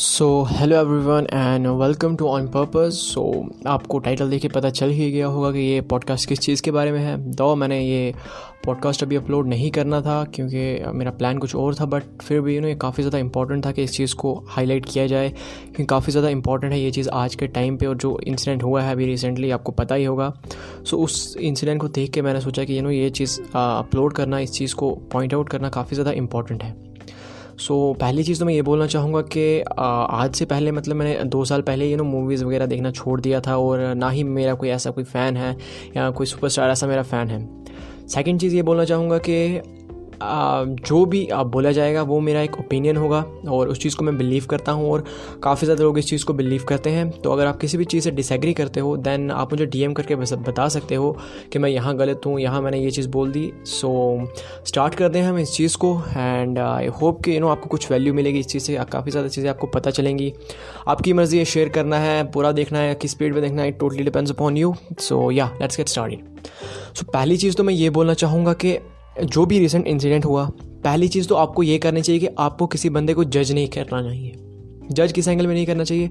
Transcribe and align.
So 0.00 0.26
hello 0.50 0.76
everyone 0.76 1.26
and 1.32 1.66
welcome 1.80 2.14
to 2.16 2.26
on 2.26 2.46
purpose 2.48 3.00
so 3.04 3.22
आपको 3.66 3.98
title 3.98 4.30
देख 4.30 4.42
के 4.42 4.48
पता 4.48 4.70
चल 4.70 4.90
ही 4.90 5.10
गया 5.12 5.26
होगा 5.26 5.50
कि 5.52 5.58
ये 5.58 5.80
पॉडकास्ट 5.80 6.28
किस 6.28 6.38
चीज़ 6.38 6.62
के 6.62 6.70
बारे 6.70 6.92
में 6.92 6.98
है। 7.00 7.16
दो 7.30 7.54
मैंने 7.54 7.80
ये 7.80 8.14
पॉडकास्ट 8.66 9.02
अभी 9.02 9.16
अपलोड 9.16 9.48
नहीं 9.48 9.70
करना 9.70 10.00
था 10.00 10.22
क्योंकि 10.24 10.92
मेरा 10.94 11.10
प्लान 11.10 11.38
कुछ 11.38 11.54
और 11.54 11.74
था 11.74 11.84
बट 11.84 12.02
फिर 12.22 12.40
भी 12.40 12.54
यू 12.56 12.60
नो 12.60 12.68
ये 12.68 12.74
काफ़ी 12.74 13.02
ज़्यादा 13.02 13.18
इंपॉर्टेंट 13.18 13.64
था 13.66 13.72
कि 13.72 13.82
इस 13.82 13.92
चीज़ 13.92 14.14
को 14.14 14.34
हाईलाइट 14.48 14.86
किया 14.86 15.06
जाए। 15.06 15.28
क्योंकि 15.28 15.84
काफ़ी 15.84 16.12
ज़्यादा 16.12 16.28
इंपॉर्टेंट 16.28 16.72
है 16.72 16.80
ये 16.80 16.90
चीज़ 16.90 17.08
आज 17.08 17.34
के 17.34 17.46
टाइम 17.48 17.76
पे 17.76 17.86
और 17.86 17.96
जो 17.96 18.18
इंसिडेंट 18.26 18.62
हुआ 18.62 18.82
है 18.82 18.92
अभी 18.92 19.06
रिसेंटली 19.06 19.50
आपको 19.50 19.72
पता 19.72 19.94
ही 19.94 20.04
होगा। 20.04 20.32
सो 20.84 20.96
so, 20.96 21.04
उस 21.04 21.36
इंसिडेंट 21.40 21.80
को 21.80 21.88
देख 21.88 22.10
के 22.10 22.22
मैंने 22.22 22.40
सोचा 22.40 22.64
कि 22.64 22.78
यू 22.78 22.82
नो 22.82 22.90
ये 22.90 23.10
चीज़ 23.10 23.40
अपलोड 23.42 24.12
करना 24.12 24.38
इस 24.38 24.52
चीज़ 24.52 24.74
को 24.74 24.94
पॉइंट 25.12 25.34
आउट 25.34 25.48
करना 25.48 25.68
काफ़ी 25.68 25.94
ज़्यादा 25.94 26.12
इंपॉर्टेंट 26.12 26.62
है। 26.62 26.89
सो 27.60 27.92
so, 27.92 28.00
पहली 28.00 28.22
चीज़ 28.24 28.40
तो 28.40 28.46
मैं 28.46 28.54
ये 28.54 28.62
बोलना 28.62 28.86
चाहूँगा 28.86 29.20
कि 29.22 29.60
आज 29.78 30.34
से 30.34 30.44
पहले 30.44 30.72
मतलब 30.72 30.96
मैंने 30.96 31.24
दो 31.24 31.44
साल 31.44 31.62
पहले 31.62 31.90
यू 31.90 31.96
नो 31.96 32.04
मूवीज़ 32.04 32.44
वगैरह 32.44 32.66
देखना 32.66 32.90
छोड़ 32.90 33.20
दिया 33.20 33.40
था 33.40 33.56
और 33.56 33.80
ना 33.94 34.10
ही 34.10 34.22
मेरा 34.24 34.54
कोई 34.54 34.68
ऐसा 34.68 34.90
कोई 34.90 35.04
फ़ैन 35.04 35.36
है 35.36 35.56
या 35.96 36.10
कोई 36.10 36.26
सुपरस्टार 36.26 36.70
ऐसा 36.70 36.86
मेरा 36.86 37.02
फ़ैन 37.02 37.28
है। 37.28 37.38
सेकेंड 38.08 38.40
चीज़ 38.40 38.54
ये 38.56 38.62
बोलना 38.62 38.84
चाहूँगा 38.84 39.18
कि 39.18 39.60
जो 40.22 41.04
भी 41.04 41.26
बोला 41.32 41.70
जाएगा 41.72 42.02
वो 42.02 42.18
मेरा 42.20 42.40
एक 42.42 42.58
ओपिनियन 42.60 42.96
होगा 42.96 43.24
और 43.50 43.68
उस 43.68 43.78
चीज़ 43.80 43.96
को 43.96 44.04
मैं 44.04 44.16
बिलीव 44.18 44.46
करता 44.50 44.72
हूँ 44.72 44.90
और 44.92 45.04
काफ़ी 45.42 45.66
ज़्यादा 45.66 45.84
लोग 45.84 45.98
इस 45.98 46.08
चीज़ 46.08 46.24
को 46.24 46.34
बिलीव 46.34 46.64
करते 46.68 46.90
हैं। 46.90 47.10
तो 47.12 47.32
अगर 47.32 47.46
आप 47.46 47.58
किसी 47.60 47.78
भी 47.78 47.84
चीज़ 47.84 48.04
से 48.04 48.10
डिसएग्री 48.10 48.52
करते 48.54 48.80
हो 48.80 48.96
देन 48.98 49.30
आप 49.30 49.52
मुझे 49.52 49.66
डीएम 49.66 49.92
करके 49.92 50.16
बता 50.16 50.68
सकते 50.68 50.94
हो 50.94 51.16
कि 51.52 51.58
मैं 51.58 51.70
यहाँ 51.70 51.96
गलत 51.96 52.26
हूँ, 52.26 52.38
यहाँ 52.40 52.60
मैंने 52.62 52.80
ये 52.80 52.90
चीज़ 52.90 53.08
बोल 53.08 53.32
दी। 53.32 53.50
सो 53.66 54.28
स्टार्ट 54.66 54.94
कर 54.94 55.08
दें 55.08 55.20
हम 55.22 55.38
इस 55.38 55.52
चीज़ 55.52 55.76
को 55.76 55.94
एंड 56.08 56.58
आई 56.58 56.86
होप 57.00 57.22
कि 57.24 57.34
यू 57.34 57.40
नो 57.40 57.48
आपको 57.48 57.68
कुछ 57.68 57.90
वैल्यू 57.90 58.14
मिलेगी 58.14 58.38
इस 58.40 58.46
चीज़ 58.46 58.62
से, 58.62 58.78
काफ़ी 58.82 59.10
ज़्यादा 59.10 59.28
चीज़ें 59.28 59.48
आपको 59.50 59.66
पता 59.68 59.90
चलेंगी। 59.90 60.32
आपकी 60.88 61.12
मर्ज़ी 61.12 61.38
है 61.38 61.44
शेयर 61.46 61.68
करना 61.68 61.98
है, 61.98 62.22
पूरा 62.32 62.52
देखना 62.52 62.78
है, 62.78 62.94
किस 62.94 63.10
स्पीड 63.10 63.34
में 63.34 63.42
देखना 63.42 63.62
है 63.62 63.72
totally 63.72 64.04
depends 64.04 64.30
upon 64.30 64.56
you 64.56 64.74
so 65.00 65.30
yeah 65.30 65.50
let's 65.60 65.76
get 65.76 65.88
start 65.88 66.08
so 66.96 67.04
पहली 67.12 67.36
चीज़ 67.36 67.56
तो 67.56 67.64
मैं 67.64 67.74
ये 67.74 67.90
बोलना 67.90 68.14
चाहूँगा 68.14 68.52
कि 68.54 68.78
जो 69.24 69.46
भी 69.46 69.58
रिसेंट 69.58 69.86
इंसिडेंट 69.86 70.24
हुआ, 70.24 70.50
पहली 70.84 71.08
चीज़ 71.08 71.28
तो 71.28 71.34
आपको 71.34 71.62
ये 71.62 71.78
करनी 71.78 72.02
चाहिए 72.02 72.20
कि 72.20 72.28
आपको 72.38 72.66
किसी 72.66 72.90
बंदे 72.90 73.14
को 73.14 73.24
जज 73.24 73.52
नहीं 73.52 73.68
करना 73.68 74.02
चाहिए। 74.02 74.49
जज 74.90 75.12
किस 75.12 75.28
एंगल 75.28 75.46
में 75.46 75.54
नहीं 75.54 75.66
करना 75.66 75.84
चाहिए। 75.84 76.10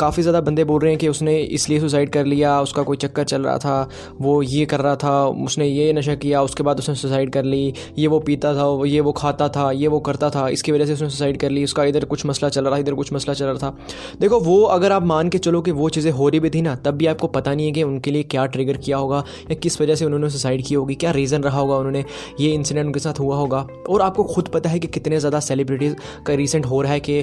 काफ़ी 0.00 0.22
ज़्यादा 0.22 0.40
बंदे 0.40 0.64
बोल 0.64 0.80
रहे 0.80 0.90
हैं 0.90 0.98
कि 0.98 1.08
उसने 1.08 1.36
इसलिए 1.38 1.80
सुसाइड 1.80 2.10
कर 2.10 2.24
लिया, 2.24 2.60
उसका 2.60 2.82
कोई 2.82 2.96
चक्कर 2.96 3.24
चल 3.24 3.42
रहा 3.42 3.58
था, 3.58 3.88
वो 4.20 4.40
ये 4.42 4.64
कर 4.64 4.80
रहा 4.80 4.96
था, 4.96 5.26
उसने 5.44 5.66
ये 5.66 5.92
नशा 5.92 6.14
किया, 6.14 6.42
उसके 6.42 6.62
बाद 6.62 6.78
उसने 6.78 6.94
सुसाइड 6.94 7.30
कर 7.32 7.44
ली, 7.44 7.72
ये 7.98 8.06
वो 8.06 8.18
पीता 8.20 8.54
था, 8.54 8.66
ये 8.86 9.00
वो 9.00 9.12
खाता 9.12 9.48
था, 9.48 9.70
ये 9.72 9.88
वो 9.88 10.00
करता 10.00 10.30
था, 10.30 10.48
इसकी 10.48 10.72
वजह 10.72 10.86
से 10.86 10.92
उसने 10.92 11.08
सुसाइड 11.10 11.36
कर 11.36 11.50
ली, 11.50 11.64
उसका 11.64 11.84
इधर 11.84 12.04
कुछ 12.04 12.26
मसला 12.26 12.48
चल 12.48 12.64
रहा 12.64 12.74
था, 12.74 12.78
इधर 12.78 12.94
कुछ 12.94 13.12
मसला 13.12 13.34
चल 13.34 13.46
रहा 13.46 13.58
था। 13.58 13.76
देखो, 14.20 14.40
वो 14.40 14.62
अगर 14.62 14.92
आप 14.92 15.04
मान 15.04 15.28
के 15.28 15.38
चलो 15.38 15.60
कि 15.62 15.70
वो 15.70 15.88
चीज़ें 15.88 16.10
हो 16.12 16.28
रही 16.28 16.40
भी 16.40 16.50
थी 16.50 16.62
ना, 16.62 16.74
तब 16.76 16.94
भी 16.94 17.06
आपको 17.06 17.26
पता 17.28 17.54
नहीं 17.54 17.66
है 17.66 17.72
कि 17.72 17.82
उनके 17.82 18.10
लिए 18.10 18.22
क्या 18.22 18.46
ट्रिगर 18.46 18.76
किया 18.76 18.96
होगा 18.96 19.24
या 19.50 19.54
किस 19.54 19.80
वजह 19.80 19.94
से 19.94 20.04
उन्होंने 20.04 20.30
सुसाइड 20.30 20.64
की 20.66 20.74
होगी, 20.74 20.94
क्या 20.94 21.10
रीज़न 21.10 21.42
रहा 21.42 21.58
होगा 21.58 21.76
उन्होंने, 21.76 22.04
ये 22.40 22.50
इंसिडेंट 22.50 22.86
उनके 22.86 23.00
साथ 23.00 23.20
हुआ 23.20 23.36
होगा। 23.36 23.66
और 23.88 24.02
आपको 24.02 24.24
खुद 24.24 24.48
पता 24.48 24.70
है 24.70 24.78
कि 24.78 24.88
कितने 24.88 25.18
ज़्यादा 25.18 25.40
सेलिब्रिटीज़ 25.40 25.94
का 26.26 26.34
रिसेंट 26.34 26.66
हो 26.66 26.80
रहा 26.82 26.92
है 26.92 27.00
कि 27.00 27.20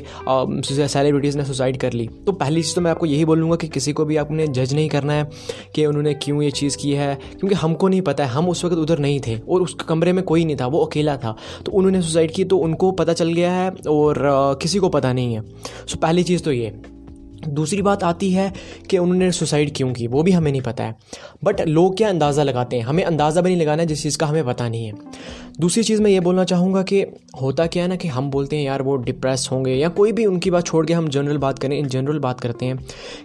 सेलिब्रिटीज़ 0.90 1.38
ने 1.38 1.46
सुसाइड 1.46 1.78
कर 1.78 1.94
ली। 1.94 2.08
तो 2.26 2.32
पहली 2.34 2.62
चीज़ 2.62 2.76
तो 2.76 2.82
मैं 2.82 2.92
आपको 2.92 3.06
यही 3.06 3.26
बोलूँगा 3.26 3.56
कि 3.56 3.68
किसी 3.68 3.94
को 3.94 4.06
भी 4.06 4.18
आपने 4.18 4.48
जज 4.50 4.74
नहीं 4.74 4.90
करना 4.90 5.14
है 5.14 5.30
कि 5.76 5.86
उन्होंने 5.86 6.14
क्यों 6.16 6.42
ये 6.42 6.52
चीज़ 6.52 6.78
की 6.78 6.92
है, 6.94 7.16
क्योंकि 7.16 7.56
हमको 7.56 7.88
नहीं 7.88 8.02
पता 8.02 8.26
है। 8.26 8.30
हम 8.30 8.50
उस 8.50 8.66
वक्त 8.66 8.78
उधर 8.78 9.00
नहीं 9.00 9.20
थे 9.28 9.38
और 9.40 9.62
उस 9.62 9.74
कमरे 9.88 10.14
में 10.14 10.24
कोई 10.24 10.46
नहीं 10.46 10.56
था, 10.56 10.68
वो 10.68 10.86
अकेला 10.86 11.18
था। 11.18 11.36
तो 11.66 11.72
उन्होंने 11.72 12.02
सुसाइड 12.02 12.32
की 12.32 12.44
तो 12.44 12.58
उनको 12.60 12.92
पता 12.94 13.14
चल 13.14 13.34
गया 13.34 13.52
है 13.52 13.70
और 13.90 14.18
किसी 14.62 14.80
को 14.80 14.90
पता 14.90 15.14
नहीं 15.14 15.34
है। 15.34 15.44
सो 15.88 15.98
पहली 15.98 16.24
चीज़ 16.24 16.44
तो 16.44 16.52
ये। 16.52 16.74
दूसरी 17.48 17.82
बात 17.82 18.04
आती 18.04 18.32
है 18.32 18.52
कि 18.90 18.98
उन्होंने 18.98 19.32
सुसाइड 19.32 19.72
क्यों 19.76 19.92
की, 19.94 20.08
वो 20.08 20.24
भी 20.24 20.32
हमें 20.32 20.52
नहीं 20.52 20.62
पता 20.62 20.84
है। 20.84 20.96
बट 21.44 21.62
लोग 21.62 21.96
क्या 21.98 22.10
अंदाज़ा 22.10 22.44
लगाते 22.44 22.76
हैं? 22.76 22.84
हमें 22.84 23.04
अंदाज़ा 23.04 23.42
भी 23.42 23.50
नहीं 23.50 23.62
लगाना 23.62 23.82
है 23.82 23.88
जिस 23.88 24.04
चीज़ 24.04 24.18
का 24.18 24.26
हमें 24.26 24.46
पता 24.46 24.68
नहीं 24.70 24.86
है। 24.86 24.94
दूसरी 25.60 25.82
चीज़ 25.84 26.02
मैं 26.02 26.12
ये 26.12 26.20
बोलना 26.20 26.44
चाहूँगा 26.44 26.82
कि 26.84 27.02
होता 27.42 27.66
क्या 27.68 27.84
है 27.84 27.90
ना 27.90 27.96
कि 27.96 28.08
हम 28.08 28.30
बोलते 28.32 28.56
हैं, 28.56 28.64
यार, 28.64 28.82
वो 28.82 28.96
डिप्रेस 28.98 29.48
होंगे 29.52 29.74
या 29.74 29.88
कोई 29.90 30.12
भी 30.12 30.26
उनकी 30.26 30.52
बात 30.52 30.66
छोड़ 30.66 30.86
के 30.86 30.94
हम 30.94 31.08
जनरल 31.08 31.38
बात 31.38 31.60
करें, 31.60 31.78
इन 31.78 31.88
जनरल 31.88 32.20
बात 32.20 32.40
करते 32.42 32.66
हैं 32.66 32.78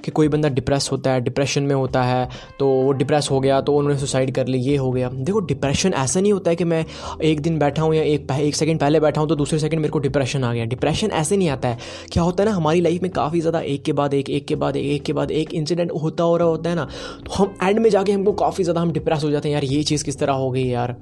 कि 0.04 0.10
कोई 0.10 0.28
बंदा 0.28 0.48
डिप्रेस 0.48 0.88
होता 0.92 1.10
है 1.10 1.20
डिप्रेशन 1.20 1.62
में 1.62 1.74
होता 1.74 2.02
है 2.02 2.28
तो 2.58 2.66
वो 2.66 2.92
डिप्रेस 2.92 3.28
हो 3.30 3.38
गया 3.40 3.60
तो 3.60 3.74
उन्होंने 3.74 3.98
सुसाइड 3.98 4.34
कर 4.34 4.46
ली, 4.46 4.58
ये 4.60 4.76
हो 4.76 4.90
गया। 4.92 5.08
देखो 5.10 5.40
डिप्रेशन 5.42 5.92
ऐसा 5.94 6.20
नहीं 6.20 6.32
होता 6.32 6.50
है 6.50 6.56
कि 6.56 6.64
मैं 6.64 6.84
एक 7.22 7.40
दिन 7.40 7.58
बैठा 7.58 7.82
हूँ 7.82 7.94
या 7.94 8.02
एक 8.04 8.30
एक 8.32 8.56
सेकंड 8.56 8.80
पहले 8.80 9.00
बैठा 9.00 9.20
हूँ 9.20 9.28
तो 9.28 9.36
दूसरे 9.36 9.58
सेकंड 9.58 9.80
मेरे 9.80 9.92
को 9.92 9.98
डिप्रेशन 9.98 10.44
आ 10.44 10.52
गया। 10.52 10.64
डिप्रेशन 10.64 11.10
ऐसे 11.12 11.36
नहीं 11.36 11.48
आता 11.48 11.68
है। 11.68 11.78
क्या 12.12 12.22
होता 12.22 12.42
है 12.42 12.48
ना, 12.48 12.56
हमारी 12.56 12.80
लाइफ 12.80 13.02
में 13.02 13.10
काफ़ी 13.12 13.40
ज़्यादा 13.40 13.60
एक 13.60 13.82
के 13.84 13.92
बाद 13.92 14.14
एक 14.14 14.30
एक 14.30 14.46
के 14.46 14.54
बाद 14.56 14.76
एक 14.76 14.84
एक 14.86 15.02
के 15.04 15.12
बाद 15.12 15.30
एक 15.32 15.54
इंसिडेंट 15.54 15.92
होता 16.02 16.24
हो 16.24 16.36
रहा 16.36 16.48
होता 16.48 16.70
है 16.70 16.76
ना 16.76 16.88
तो 17.20 17.32
हम 17.34 17.54
एंड 17.62 17.78
में 17.78 17.90
जाके 17.90 18.12
हमको 18.12 18.32
काफ़ी 18.34 18.64
ज़्यादा 18.64 18.80
हम 18.80 18.92
डिप्रेस 18.92 19.24
हो 19.24 19.30
जाते 19.30 19.48
हैं, 19.48 19.54
यार, 19.54 19.64
ये 19.64 19.82
चीज़ 19.84 20.04
किस 20.04 20.18
तरह 20.18 20.32
हो 20.34 20.50
गई 20.50 20.66
यार? 20.66 20.96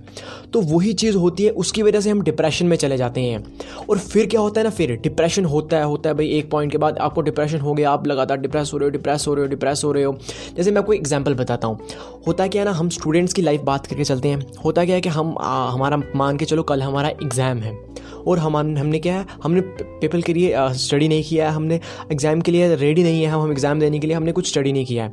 तो 0.52 0.60
वही 0.62 0.92
चीज़ 0.94 1.16
होती 1.22 1.44
है 1.44 1.50
उसकी 1.62 1.82
वजह 1.82 2.00
से 2.00 2.10
हम 2.10 2.22
डिप्रेशन 2.22 2.66
में 2.66 2.76
चले 2.76 2.96
जाते 2.96 3.20
हैं। 3.20 3.42
और 3.88 3.98
फिर 3.98 4.26
क्या 4.26 4.40
होता 4.40 4.60
है 4.60 4.64
ना 4.64 4.70
फिर 4.72 4.96
डिप्रेशन 5.02 5.44
होता 5.46 5.76
है 5.76 5.84
होता 5.84 6.10
है 6.10 6.14
भाई 6.16 6.28
एक 6.28 6.50
पॉइंट 6.50 6.72
के 6.72 6.78
बाद 6.78 6.98
आपको 7.00 7.22
डिप्रेशन 7.22 7.60
हो 7.60 7.74
गया 7.74 7.90
आप 7.90 8.06
लगातार 8.06 8.40
डिप्रेस 8.40 8.70
हो 8.72 8.78
रहे 8.78 8.86
हो 8.86 8.90
डिप्रेस 8.92 9.26
हो 9.28 9.34
रहे 9.34 9.44
हो 9.44 9.50
डिप्रेस 9.50 9.84
हो 9.84 9.92
रहे 9.92 10.04
हो। 10.04 10.16
जैसे 10.56 10.70
मैं 10.70 10.80
आपको 10.80 10.92
एग्ज़ाम्पल 10.92 11.34
बताता 11.34 11.68
हूँ। 11.68 11.78
होता 12.26 12.46
क्या 12.46 12.62
है 12.62 12.68
ना 12.68 12.74
हम 12.74 12.88
स्टूडेंट्स 12.90 13.32
की 13.34 13.42
लाइफ 13.42 13.60
बात 13.62 13.86
करके 13.86 14.04
चलते 14.04 14.28
हैं। 14.28 14.52
होता 14.64 14.84
क्या 14.84 14.94
है 14.94 15.00
कि 15.00 15.08
हम 15.08 15.36
आ, 15.38 15.68
हमारा 15.70 16.02
मान 16.16 16.36
के 16.36 16.44
चलो 16.44 16.62
कल 16.62 16.82
हमारा 16.82 17.08
एग्ज़ाम 17.08 17.58
है। 17.58 17.80
और 18.22 18.38
हम 18.38 18.56
हमने 18.56 18.98
क्या 18.98 19.14
है 19.14 19.26
हमने 19.42 19.60
पेपर 20.00 20.20
के 20.20 20.32
लिए 20.32 20.54
स्टडी 20.78 21.06
नहीं 21.08 21.22
किया 21.24 21.48
है 21.48 21.54
हमने 21.54 21.78
एग्ज़ाम 22.12 22.40
के 22.40 22.52
लिए 22.52 22.74
रेडी 22.74 23.02
नहीं 23.02 23.22
है 23.22 23.30
हम 23.30 23.50
एग्ज़ाम 23.52 23.80
देने 23.80 23.98
के 23.98 24.06
लिए 24.06 24.16
हमने 24.16 24.32
कुछ 24.32 24.48
स्टडी 24.48 24.72
नहीं 24.72 24.84
किया 24.86 25.04
है। 25.04 25.12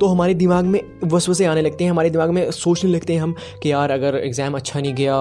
तो 0.00 0.06
हमारे 0.06 0.34
दिमाग 0.34 0.64
में 0.64 0.80
वसवसे 1.04 1.44
आने 1.44 1.62
लगते 1.62 1.84
हैं 1.84 1.90
हमारे 1.90 2.10
दिमाग 2.10 2.30
में 2.30 2.50
सोचने 2.50 2.90
लगते 2.90 3.12
हैं 3.12 3.20
हम 3.20 3.34
कि 3.62 3.72
यार 3.72 3.90
अगर 3.90 4.16
एग्ज़ाम 4.16 4.54
अच्छा 4.54 4.80
नहीं 4.80 4.94
गया 4.94 5.16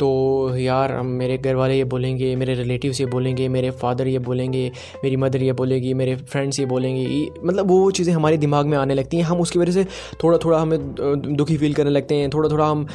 तो 0.00 0.56
यार 0.58 0.92
मेरे 1.02 1.36
घर 1.38 1.54
वाले 1.54 1.76
ये 1.76 1.84
बोलेंगे, 1.86 2.34
मेरे 2.36 2.54
रिलेटिव्स 2.54 3.00
ये 3.00 3.06
बोलेंगे, 3.06 3.48
मेरे 3.48 3.70
फादर 3.72 4.08
ये 4.08 4.18
बोलेंगे, 4.20 4.70
मेरी 5.04 5.16
मदर 5.16 5.42
ये 5.42 5.52
बोलेगी, 5.52 5.92
मेरे 5.94 6.16
फ्रेंड्स 6.16 6.60
ये 6.60 6.66
बोलेंगे 6.66 7.04
मतलब 7.44 7.70
वो 7.70 7.90
चीज़ें 7.90 8.12
हमारे 8.14 8.36
दिमाग 8.36 8.66
में 8.66 8.76
आने 8.78 8.94
लगती 8.94 9.16
हैं। 9.16 9.24
हम 9.24 9.40
उसकी 9.40 9.58
वजह 9.58 9.72
से 9.72 9.84
थोड़ा 10.24 10.38
थोड़ा 10.38 10.58
हमें 10.58 10.78
दुखी 11.36 11.56
फील 11.56 11.74
करने 11.74 11.90
लगते 11.90 12.14
हैं 12.14 12.30
थोड़ा 12.30 12.48
थोड़ा 12.48 12.66
हम 12.66 12.86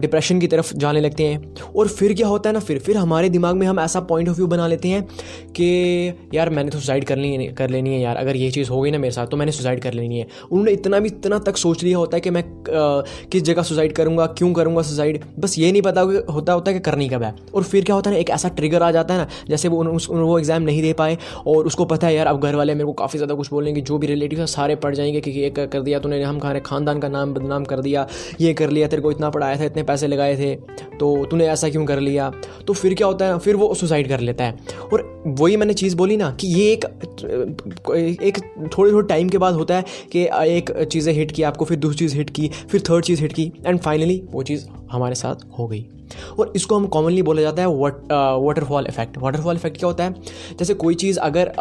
डिप्रेशन 0.00 0.40
की 0.40 0.46
तरफ़ 0.46 0.74
जाने 0.76 1.00
लगते 1.00 1.24
हैं। 1.24 1.54
और 1.76 1.88
फिर 1.88 2.14
क्या 2.14 2.26
होता 2.28 2.50
है 2.50 2.54
ना, 2.54 2.60
फिर 2.60 2.78
फिर 2.78 2.96
हमारे 2.96 3.28
दिमाग 3.28 3.56
में 3.56 3.66
हम 3.66 3.80
ऐसा 3.80 4.00
पॉइंट 4.02 4.28
ऑफ़ 4.28 4.36
व्यू 4.36 4.46
बना 4.46 4.66
लेते 4.66 4.88
हैं 4.88 5.02
कि 5.50 6.12
यार, 6.34 6.50
मैंने 6.50 6.70
तो 6.70 6.78
सुसाइड 6.78 7.04
कर 7.04 7.16
ली 7.16 7.46
कर 7.48 7.70
लेनी 7.70 7.94
है 7.94 8.00
यार, 8.00 8.16
अगर 8.16 8.36
ये 8.36 8.50
चीज़ 8.50 8.70
हो 8.70 8.80
गई 8.80 8.90
ना 8.90 8.98
मेरे 8.98 9.12
साथ 9.12 9.26
तो 9.26 9.36
मैंने 9.36 9.52
सुसाइड 9.52 9.80
कर 9.82 9.92
लेनी 9.92 10.18
है। 10.18 10.26
उन्होंने 10.42 10.72
इतना 10.72 10.98
भी, 11.00 11.08
इतना 11.08 11.38
तक 11.40 11.56
सोच 11.56 11.82
लिया 11.84 11.98
होता 11.98 12.16
है 12.16 12.20
कि 12.20 12.30
मैं 12.30 12.44
किस 12.68 13.42
जगह 13.42 13.62
सुसाइड 13.62 13.92
करूँगा, 13.92 14.26
क्यों 14.28 14.52
करूँगा 14.54 14.82
सुसाइड 14.82 15.20
बस 15.38 15.58
ये 15.58 15.72
नहीं 15.72 15.82
पता 15.82 16.00
होता 16.06 16.52
होता 16.52 16.70
है 16.70 16.78
कि 16.78 16.80
करनी 16.80 17.08
कब 17.08 17.22
है? 17.22 17.34
और 17.54 17.62
फिर 17.62 17.84
क्या 17.84 17.96
होता 17.96 18.10
है 18.10 18.16
ना 18.16 18.20
एक 18.20 18.30
ऐसा 18.30 18.48
ट्रिगर 18.50 18.82
आ 18.82 18.90
जाता 18.90 19.14
है 19.14 19.20
ना 19.20 19.28
जैसे 19.48 19.68
वो 19.68 19.84
उस, 19.84 20.08
वो 20.10 20.38
एग्ज़ाम 20.38 20.62
नहीं 20.62 20.82
दे 20.82 20.92
पाए 20.92 21.16
और 21.46 21.66
उसको 21.66 21.84
पता 21.84 22.06
है 22.06 22.14
यार 22.14 22.26
अब 22.26 22.40
घर 22.40 22.54
वाले 22.54 22.74
मेरे 22.74 22.86
को 22.86 22.92
काफ़ी 22.94 23.18
ज़्यादा 23.18 23.34
कुछ 23.34 23.50
बोलेंगे 23.50 23.80
जो 23.80 23.98
भी 23.98 24.06
रिलेटिव 24.06 24.40
है 24.40 24.46
सारे 24.46 24.76
पढ़ 24.76 24.94
जाएँगे 24.94 25.20
कि 25.20 25.30
ये 25.30 25.50
कर 25.50 25.80
दिया 25.80 25.98
तूने 25.98 26.22
हम 26.22 26.38
खाने 26.40 26.60
खानदान 26.60 27.00
का 27.00 27.08
नाम 27.08 27.34
बदनाम 27.34 27.64
कर 27.64 27.80
दिया 27.80 28.06
ये 28.40 28.52
कर 28.54 28.70
लिया 28.70 28.88
तेरे 28.88 29.02
को 29.02 29.10
इतना 29.10 29.30
पढ़ाया 29.30 29.58
था 29.60 29.64
इतने 29.64 29.82
पैसे 29.82 30.06
लगाए 30.06 30.36
थे 30.36 30.54
तो 30.96 31.24
तूने 31.30 31.46
ऐसा 31.46 31.68
क्यों 31.68 31.84
कर 31.86 32.00
लिया? 32.00 32.30
तो 32.66 32.72
फिर 32.72 32.94
क्या 32.94 33.06
होता 33.06 33.24
है 33.24 33.38
फिर 33.38 33.56
वो 33.56 33.72
सुसाइड 33.74 34.08
कर 34.08 34.20
लेता 34.20 34.44
है। 34.44 34.58
और 34.92 35.02
वही 35.26 35.56
मैंने 35.56 35.74
चीज़ 35.74 35.96
बोली 35.96 36.16
ना 36.16 36.30
कि 36.40 36.46
ये 36.48 36.72
एक 36.72 36.84
एक 38.22 38.38
थोड़े 38.78 38.92
थोड़े 38.92 39.06
टाइम 39.08 39.28
के 39.28 39.38
बाद 39.38 39.54
होता 39.54 39.76
है 39.76 39.84
कि 40.12 40.24
एक 40.56 40.70
चीज़ें 40.82 41.12
हिट 41.14 41.32
की 41.32 41.42
आपको 41.42 41.64
फिर 41.64 41.78
दूसरी 41.78 41.98
चीज़ 41.98 42.16
हिट 42.16 42.30
की 42.30 42.50
फिर 42.70 42.82
थर्ड 42.90 43.04
चीज़ 43.04 43.22
हिट 43.22 43.32
की 43.32 43.52
एंड 43.66 43.80
फाइनली 43.80 44.22
वो 44.30 44.42
चीज़ 44.42 44.66
हमारे 44.92 45.14
साथ 45.14 45.48
हो 45.58 45.66
गई। 45.68 45.86
और 46.38 46.52
इसको 46.56 46.76
हम 46.76 46.86
कॉमनली 46.88 47.22
बोला 47.22 47.42
जाता 47.42 47.62
है 47.62 47.68
वाटरफॉल 47.68 48.86
इफ़ेक्ट 48.88 49.18
वाटरफॉल 49.18 49.56
इफ़ेक्ट 49.56 49.78
क्या 49.78 49.86
होता 49.86 50.04
है? 50.04 50.14
जैसे 50.58 50.74
कोई 50.76 50.94
चीज़ 50.96 51.18
अगर 51.20 51.52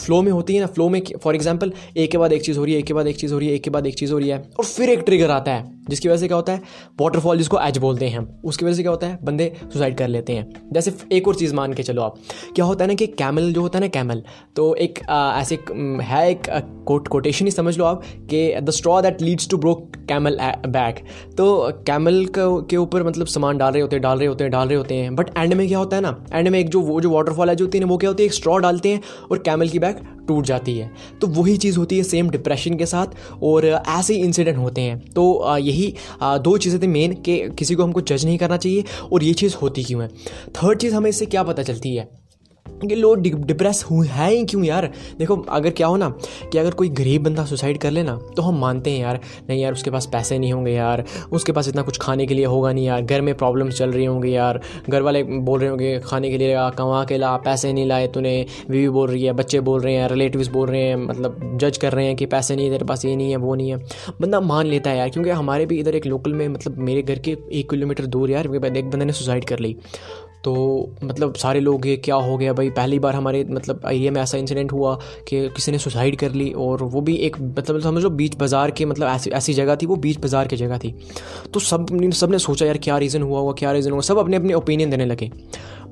फ्लो 0.00 0.20
में 0.22 0.32
होती 0.32 0.54
है 0.54 0.60
ना 0.60 0.66
फ्लो 0.68 0.88
में 0.88 1.00
फॉर 1.22 1.34
एग्ज़ाम्पल 1.34 1.72
एक 1.96 2.10
के 2.10 2.18
बाद 2.18 2.32
एक 2.32 2.42
चीज़ 2.42 2.58
हो 2.58 2.64
रही 2.64 2.74
है 2.74 2.80
एक 2.80 2.86
के 2.86 2.94
बाद 2.94 3.06
एक 3.06 3.16
चीज़ 3.16 3.32
हो 3.32 3.38
रही 3.38 3.48
है 3.48 3.54
एक 3.54 3.62
के 3.64 3.70
बाद 3.70 3.86
एक 3.86 3.94
चीज़ 3.94 4.12
हो 4.12 4.18
रही 4.18 4.28
है, 4.28 4.38
और 4.58 4.64
फिर 4.64 4.90
एक 4.90 5.00
ट्रिगर 5.00 5.30
आता 5.30 5.52
है, 5.52 5.64
जिसकी 5.88 6.08
वजह 6.08 6.18
से 6.18 6.26
क्या 6.26 6.36
होता 6.36 6.52
है? 6.52 6.62
वाटरफॉल 7.00 7.38
जिसको 7.38 7.60
एज 7.60 7.78
बोलते 7.78 8.08
हैं 8.08 8.26
उसकी 8.42 8.64
वजह 8.64 8.74
से 8.74 8.82
क्या 8.82 8.90
होता 8.90 9.06
है? 9.06 9.18
बंदे 9.24 9.52
सुसाइड 9.62 9.96
कर 9.98 10.08
लेते 10.08 10.32
हैं। 10.32 10.70
जैसे 10.72 10.94
एक 11.12 11.28
और 11.28 11.34
चीज़ 11.34 11.54
मान 11.54 11.72
के 11.72 11.82
चलो 11.82 12.02
आप। 12.02 12.18
क्या 12.54 12.64
होता 12.64 12.84
है 12.84 12.88
ना 12.88 12.94
कि 12.94 13.06
कैमल 13.08 13.52
जो 13.52 13.60
होता 13.60 13.78
है 13.78 13.84
ना 13.84 13.88
कैमल 13.90 14.22
तो 14.56 14.74
एक 14.76 14.98
ऐसे 15.10 15.58
है 16.02 16.28
एक 16.30 16.48
कोट 16.84 17.08
कोटेशन 17.08 17.44
ही 17.44 17.50
समझ 17.50 17.76
लो 17.78 17.84
आप, 17.84 18.02
कि 18.30 18.60
the 18.60 18.70
straw 18.70 19.00
that 19.02 19.22
leads 19.22 19.48
to 19.48 19.58
broke 19.58 19.96
camel 20.08 20.38
back 20.68 21.04
तो 21.38 21.46
कैमल 21.86 22.24
के 22.36 22.76
ऊपर 22.76 23.02
मतलब 23.02 23.26
सामान 23.26 23.58
डाल 23.58 23.72
रहे 23.72 23.82
होते 23.82 23.96
हैं, 23.96 24.02
डाल 24.02 24.18
रहे 24.18 24.28
होते 24.28 24.44
हैं, 24.44 24.50
डाल 24.52 24.68
रहे 24.68 24.76
होते 24.76 24.94
हैं 24.94 25.14
बट 25.16 25.30
एंड 25.38 25.54
में 25.54 25.66
क्या 25.68 25.78
होता 25.78 25.96
है 25.96 26.02
ना 26.02 26.16
एंड 26.32 26.48
में 26.48 26.58
एक 26.58 26.68
जो, 26.68 26.80
वो 26.80 27.00
जो 27.00 27.10
वाटरफॉल 27.10 27.48
है 27.48 27.56
जो 27.56 27.64
होती 27.64 27.78
है 27.78 27.84
वो 27.84 27.96
क्या 27.96 28.10
होती 28.10 28.22
है, 28.22 28.26
एक 28.26 28.34
स्ट्रॉ 28.34 28.56
डालते 28.58 28.88
हैं 28.88 29.00
और 29.30 29.38
कैमल 29.40 29.68
की 29.68 29.78
बैक 29.78 30.00
टूट 30.28 30.44
जाती 30.46 30.76
है। 30.78 30.90
तो 31.20 31.26
वही 31.28 31.56
चीज़ 31.56 31.78
होती 31.78 31.96
है 31.96 32.02
सेम 32.04 32.30
डिप्रेशन 32.30 32.76
के 32.78 32.86
साथ 32.86 33.42
और 33.42 33.66
ऐसे 33.66 34.14
ही 34.14 34.20
इंसिडेंट 34.20 34.58
होते 34.58 34.80
हैं। 34.80 34.98
तो 35.10 35.56
यही 35.58 35.92
दो 36.22 36.56
चीज़ें 36.58 36.80
थी 36.82 36.86
मेन 36.88 37.14
कि 37.22 37.38
किसी 37.58 37.74
को 37.74 37.82
हमको 37.82 38.00
जज 38.02 38.24
नहीं 38.24 38.38
करना 38.38 38.56
चाहिए 38.56 38.84
और 39.12 39.24
ये 39.24 39.32
चीज़ 39.34 39.56
होती 39.62 39.84
क्यों 39.84 40.02
है। 40.02 40.08
थर्ड 40.52 40.78
चीज़ 40.78 40.94
हमें 40.94 41.10
इससे 41.10 41.26
क्या 41.26 41.42
पता 41.42 41.62
चलती 41.62 41.94
है? 41.96 42.08
कि 42.82 42.94
लोग 42.94 43.20
डिप्रेस 43.20 43.84
हुए 43.90 44.06
हैं 44.08 44.30
ही 44.30 44.44
क्यों 44.44 44.64
यार? 44.64 44.90
देखो, 45.18 45.36
अगर 45.36 45.70
क्या 45.70 45.86
हो 45.86 45.96
ना, 45.96 46.08
कि 46.52 46.58
अगर 46.58 46.70
कोई 46.72 46.88
गरीब 46.90 47.22
बंदा 47.22 47.44
सुसाइड 47.44 47.78
कर 47.78 47.90
लेना 47.90 48.16
तो 48.36 48.42
हम 48.42 48.58
मानते 48.60 48.90
हैं 48.90 49.00
यार, 49.00 49.20
नहीं 49.48 49.60
यार, 49.62 49.72
उसके 49.72 49.90
पास 49.90 50.06
पैसे 50.06 50.38
नहीं 50.38 50.52
होंगे 50.52 50.72
यार, 50.72 51.04
उसके 51.32 51.52
पास 51.52 51.68
इतना 51.68 51.82
कुछ 51.82 51.98
खाने 52.00 52.26
के 52.26 52.34
लिए 52.34 52.44
होगा 52.44 52.72
नहीं 52.72 52.86
यार, 52.86 53.02
घर 53.02 53.20
में 53.20 53.34
प्रॉब्लम्स 53.34 53.78
चल 53.78 53.92
रही 53.92 54.04
होंगी 54.04 54.34
यार, 54.34 54.60
घर 54.90 55.02
वाले 55.02 55.22
बोल 55.22 55.60
रहे 55.60 55.68
होंगे, 55.68 55.98
खाने 56.00 56.30
के 56.30 56.38
लिए 56.38 56.56
कमा 56.78 57.04
के 57.04 57.18
ला, 57.18 57.36
पैसे 57.38 57.72
नहीं 57.72 57.86
लाए 57.86 58.06
तूने, 58.08 58.34
बीवी 58.70 58.88
बोल 58.88 59.08
रही 59.10 59.24
है, 59.24 59.32
बच्चे 59.32 59.60
बोल 59.60 59.80
रहे 59.80 59.94
हैं 59.94 60.08
रिलेटिव्स 60.08 60.48
बोल 60.48 60.68
रहे 60.68 60.82
हैं 60.82 60.96
मतलब 60.98 61.58
जज 61.60 61.78
कर 61.78 61.92
रहे 61.92 62.06
हैं 62.06 62.16
कि 62.16 62.26
पैसे 62.26 62.56
नहीं 62.56 62.70
तेरे 62.70 62.84
पास 62.84 63.04
ये 63.04 63.14
नहीं 63.16 63.30
है, 63.30 63.36
वो 63.36 63.54
नहीं 63.54 63.70
है। 63.70 63.76
बंदा 64.20 64.40
मान 64.40 64.66
लेता 64.66 64.90
है 64.90 64.98
यार, 64.98 65.08
क्योंकि 65.08 65.30
हमारे 65.30 65.66
भी 65.66 65.78
इधर 65.80 65.94
एक 65.94 66.06
लोकल 66.06 66.32
में 66.32 66.46
मतलब 66.48 66.78
मेरे 66.80 67.02
घर 67.02 67.18
के 67.18 67.36
एक 67.52 67.70
किलोमीटर 67.70 68.06
दूर 68.06 68.30
यार, 68.30 68.46
एक 68.46 68.90
बंदे 68.90 69.04
ने 69.04 69.12
सुसाइड 69.12 69.44
कर 69.44 69.58
ली। 69.58 69.76
तो 70.44 70.54
मतलब 71.04 71.34
सारे 71.34 71.60
लोग 71.60 71.86
ये 71.86 71.96
क्या 71.96 72.14
हो 72.16 72.36
गया 72.38 72.52
भाई? 72.52 72.70
पहली 72.70 72.98
बार 72.98 73.14
हमारे 73.14 73.44
मतलब 73.50 73.82
एरिया 73.86 74.12
में 74.12 74.20
ऐसा 74.22 74.38
इंसिडेंट 74.38 74.72
हुआ 74.72 74.94
कि 75.28 75.48
किसी 75.48 75.72
ने 75.72 75.78
सुसाइड 75.78 76.16
कर 76.16 76.32
ली 76.32 76.50
और 76.58 76.82
वो 76.84 77.00
भी 77.00 77.14
एक 77.16 77.40
मतलब 77.40 77.80
समझ 77.80 78.04
बीच 78.04 78.34
बाज़ार 78.36 78.70
के 78.70 78.84
मतलब 78.84 79.08
ऐसी 79.08 79.30
ऐसी 79.30 79.54
जगह 79.54 79.76
थी, 79.76 79.86
वो 79.86 79.96
बीच 79.96 80.18
बाज़ार 80.18 80.48
की 80.48 80.56
जगह 80.56 80.78
थी। 80.78 80.94
तो 81.54 81.60
सब 81.60 82.10
सबने 82.12 82.38
सोचा 82.38 82.66
यार 82.66 82.78
क्या 82.78 82.98
रीज़न 82.98 83.22
हुआ 83.22 83.40
हुआ 83.40 83.52
क्या 83.52 83.72
रीज़न 83.72 83.90
हुआ 83.90 84.00
सब 84.00 84.18
अपने 84.18 84.36
अपने 84.36 84.54
ओपिनियन 84.54 84.90
देने 84.90 85.04
लगे। 85.04 85.30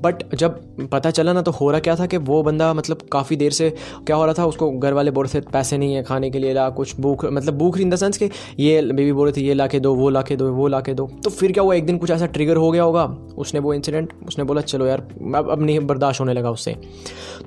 बट 0.02 0.34
जब 0.34 0.88
पता 0.92 1.10
चला 1.10 1.32
ना 1.32 1.42
तो 1.42 1.50
हो 1.50 1.70
रहा 1.70 1.80
क्या 1.80 1.96
था 1.96 2.06
कि 2.06 2.16
वो 2.16 2.42
बंदा 2.42 2.72
मतलब 2.74 2.98
काफ़ी 3.12 3.36
देर 3.36 3.52
से 3.52 3.70
क्या 4.06 4.16
हो 4.16 4.24
रहा 4.24 4.34
था, 4.34 4.46
उसको 4.46 4.70
घर 4.70 4.92
वाले 4.92 5.10
बोल 5.10 5.26
रहे 5.26 5.40
थे, 5.40 5.44
पैसे 5.52 5.78
नहीं 5.78 5.94
है, 5.94 6.02
खाने 6.02 6.30
के 6.30 6.38
लिए 6.38 6.52
ला, 6.54 6.68
कुछ 6.70 6.94
भूख 7.00 7.24
मतलब 7.24 7.58
भूख 7.58 7.78
इन 7.78 7.90
द 7.90 7.96
सेंस 7.96 8.18
कि 8.18 8.30
ये 8.58 8.80
बेबी 8.82 9.12
बोल 9.12 9.28
रहे 9.28 9.36
थे, 9.36 9.46
ये 9.46 9.54
ला 9.54 9.66
के 9.66 9.80
दो, 9.80 9.94
वो 9.94 10.10
ला 10.10 10.22
के 10.22 10.36
दो, 10.36 10.52
वो 10.52 10.68
ला 10.68 10.80
के 10.80 10.94
दो. 10.94 11.06
तो 11.24 11.30
फिर 11.30 11.52
क्या 11.52 11.62
हुआ? 11.62 11.74
एक 11.74 11.86
दिन 11.86 11.98
कुछ 11.98 12.10
ऐसा 12.10 12.26
ट्रिगर 12.26 12.56
हो 12.56 12.70
गया 12.70 12.82
होगा, 12.82 13.04
उसने 13.38 13.60
वो 13.60 13.74
इंसिडेंट 13.74 14.12
उसने 14.28 14.44
बोला, 14.44 14.60
चलो 14.60 14.86
यार, 14.86 15.06
अब 15.36 15.50
अब 15.50 15.62
नहीं, 15.62 15.78
बर्दाश्त 15.80 16.20
होने 16.20 16.34
लगा 16.34 16.50
उससे. 16.50 16.76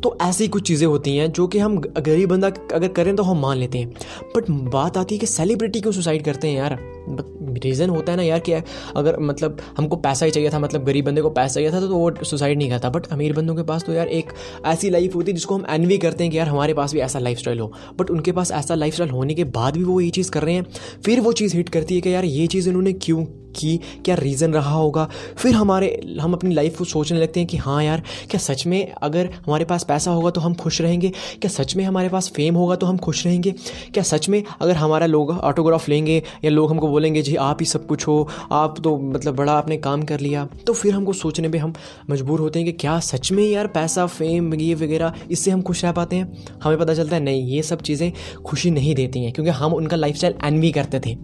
तो 0.03 0.17
ऐसी 0.21 0.47
कुछ 0.47 0.67
चीज़ें 0.67 0.87
होती 0.87 1.15
हैं 1.17 1.31
जो 1.31 1.47
कि 1.47 1.59
हम 1.59 1.77
गरीब 1.79 2.29
बंदा 2.29 2.51
अगर 2.73 2.87
करें 2.87 3.15
तो 3.15 3.23
हम 3.23 3.39
मान 3.39 3.57
लेते 3.57 3.77
हैं। 3.77 3.89
बट 4.35 4.49
बात 4.73 4.97
आती 4.97 5.15
है 5.15 5.19
कि 5.19 5.25
सेलिब्रिटी 5.25 5.81
क्यों 5.81 5.93
सुसाइड 5.93 6.23
करते 6.25 6.47
हैं 6.47 6.57
यार? 6.57 6.77
रीज़न 7.09 7.89
होता 7.89 8.11
है 8.11 8.17
ना 8.17 8.23
यार 8.23 8.39
कि 8.39 8.53
अगर 8.53 9.19
मतलब 9.19 9.57
हमको 9.77 9.95
पैसा 9.95 10.25
ही 10.25 10.31
चाहिए 10.31 10.49
था 10.49 10.59
मतलब 10.59 10.85
गरीब 10.85 11.05
बंदे 11.05 11.21
को 11.21 11.29
पैसा 11.29 11.53
चाहिए 11.53 11.71
था 11.71 11.79
तो 11.79 11.87
वो 11.89 12.23
सुसाइड 12.23 12.57
नहीं 12.57 12.69
करता। 12.69 12.89
बट 12.89 13.07
अमीर 13.07 13.33
बंदों 13.33 13.55
के 13.55 13.63
पास 13.63 13.83
तो 13.83 13.93
यार 13.93 14.07
एक 14.07 14.33
ऐसी 14.65 14.89
लाइफ 14.89 15.15
होती 15.15 15.31
है 15.31 15.35
जिसको 15.35 15.55
हम 15.55 15.65
एनवी 15.69 15.97
करते 15.97 16.23
हैं 16.23 16.31
कि 16.31 16.37
यार 16.37 16.47
हमारे 16.47 16.73
पास 16.73 16.93
भी 16.93 16.99
ऐसा 16.99 17.19
लाइफ 17.19 17.47
हो। 17.49 17.71
बट 17.99 18.09
उनके 18.09 18.31
पास 18.31 18.51
ऐसा 18.51 18.75
लाइफ 18.75 18.99
होने 19.01 19.33
के 19.33 19.43
बाद 19.43 19.77
भी 19.77 19.83
वो 19.83 19.99
ये 20.01 20.09
चीज़ 20.09 20.31
कर 20.31 20.43
रहे 20.43 20.55
हैं। 20.55 20.65
फिर 21.05 21.21
वो 21.21 21.31
चीज़ 21.31 21.55
हिट 21.57 21.69
करती 21.69 21.95
है 21.95 22.01
कि 22.01 22.13
यार 22.13 22.25
ये 22.25 22.47
चीज़ 22.47 22.69
इन्होंने 22.69 22.93
क्यों 22.93 23.25
की 23.55 23.79
क्या 24.05 24.15
रीज़न 24.15 24.53
रहा 24.53 24.73
होगा? 24.73 25.07
फिर 25.37 25.53
हमारे, 25.53 26.17
हम 26.21 26.33
अपनी 26.33 26.53
लाइफ 26.55 26.77
को 26.77 26.85
सोचने 26.85 27.19
लगते 27.19 27.39
हैं 27.39 27.47
कि 27.47 27.57
हाँ 27.57 27.83
यार, 27.83 28.03
क्या 28.29 28.39
सच 28.39 28.65
में 28.67 28.91
अगर 28.93 29.29
हमारे 29.45 29.65
पास 29.65 29.83
पैसा 29.83 30.11
होगा 30.11 30.29
तो 30.29 30.41
हम 30.41 30.53
खुश 30.53 30.81
रहेंगे? 30.81 31.09
क्या 31.09 31.49
सच 31.49 31.75
में 31.75 31.83
हमारे 31.83 32.09
पास 32.09 32.29
फेम 32.29 32.55
होगा 32.55 32.75
तो 32.75 32.87
हम 32.87 32.97
खुश 32.97 33.25
रहेंगे? 33.25 33.51
क्या 33.93 34.03
सच 34.03 34.29
में 34.29 34.43
अगर 34.61 34.75
हमारा 34.75 35.05
लोग 35.05 35.29
ऑटोग्राफ 35.31 35.89
लेंगे 35.89 36.21
या 36.43 36.51
लोग 36.51 36.71
हमको 36.71 36.87
बोलेंगे, 36.87 37.21
जी, 37.21 37.35
आप 37.35 37.57
ही 37.59 37.65
सब 37.65 37.85
कुछ 37.87 38.07
हो, 38.07 38.27
आप 38.51 38.79
तो 38.83 38.97
मतलब 38.97 39.35
बड़ा 39.35 39.53
आपने 39.53 39.77
काम 39.77 40.03
कर 40.03 40.19
लिया। 40.19 40.47
तो 40.67 40.73
फिर 40.73 40.93
हमको 40.93 41.13
सोचने 41.13 41.47
में 41.47 41.59
हम 41.59 41.73
मजबूर 42.09 42.39
होते 42.39 42.59
हैं 42.59 42.65
कि 42.65 42.71
क्या 42.71 42.99
सच 42.99 43.31
में 43.31 43.43
यार 43.43 43.67
पैसा 43.67 44.05
फेम 44.05 44.53
ये 44.53 44.73
वगैरह, 44.75 45.13
इससे 45.31 45.51
हम 45.51 45.61
खुश 45.61 45.83
रह 45.85 45.91
पाते 45.91 46.15
हैं? 46.15 46.31
हमें 46.63 46.77
पता 46.77 46.93
चलता 46.93 47.15
है, 47.15 47.21
नहीं, 47.21 47.43
ये 47.43 47.61
सब 47.63 47.81
चीज़ें 47.81 48.11
खुशी 48.45 48.71
नहीं 48.71 48.95
देती 48.95 49.23
हैं, 49.23 49.31
क्योंकि 49.33 49.51
हम 49.51 49.73
उनका 49.73 49.97
लाइफ 49.97 50.15
स्टाइल 50.15 50.35
एनवी 50.43 50.71
करते 50.71 50.99
थे। 50.99 51.17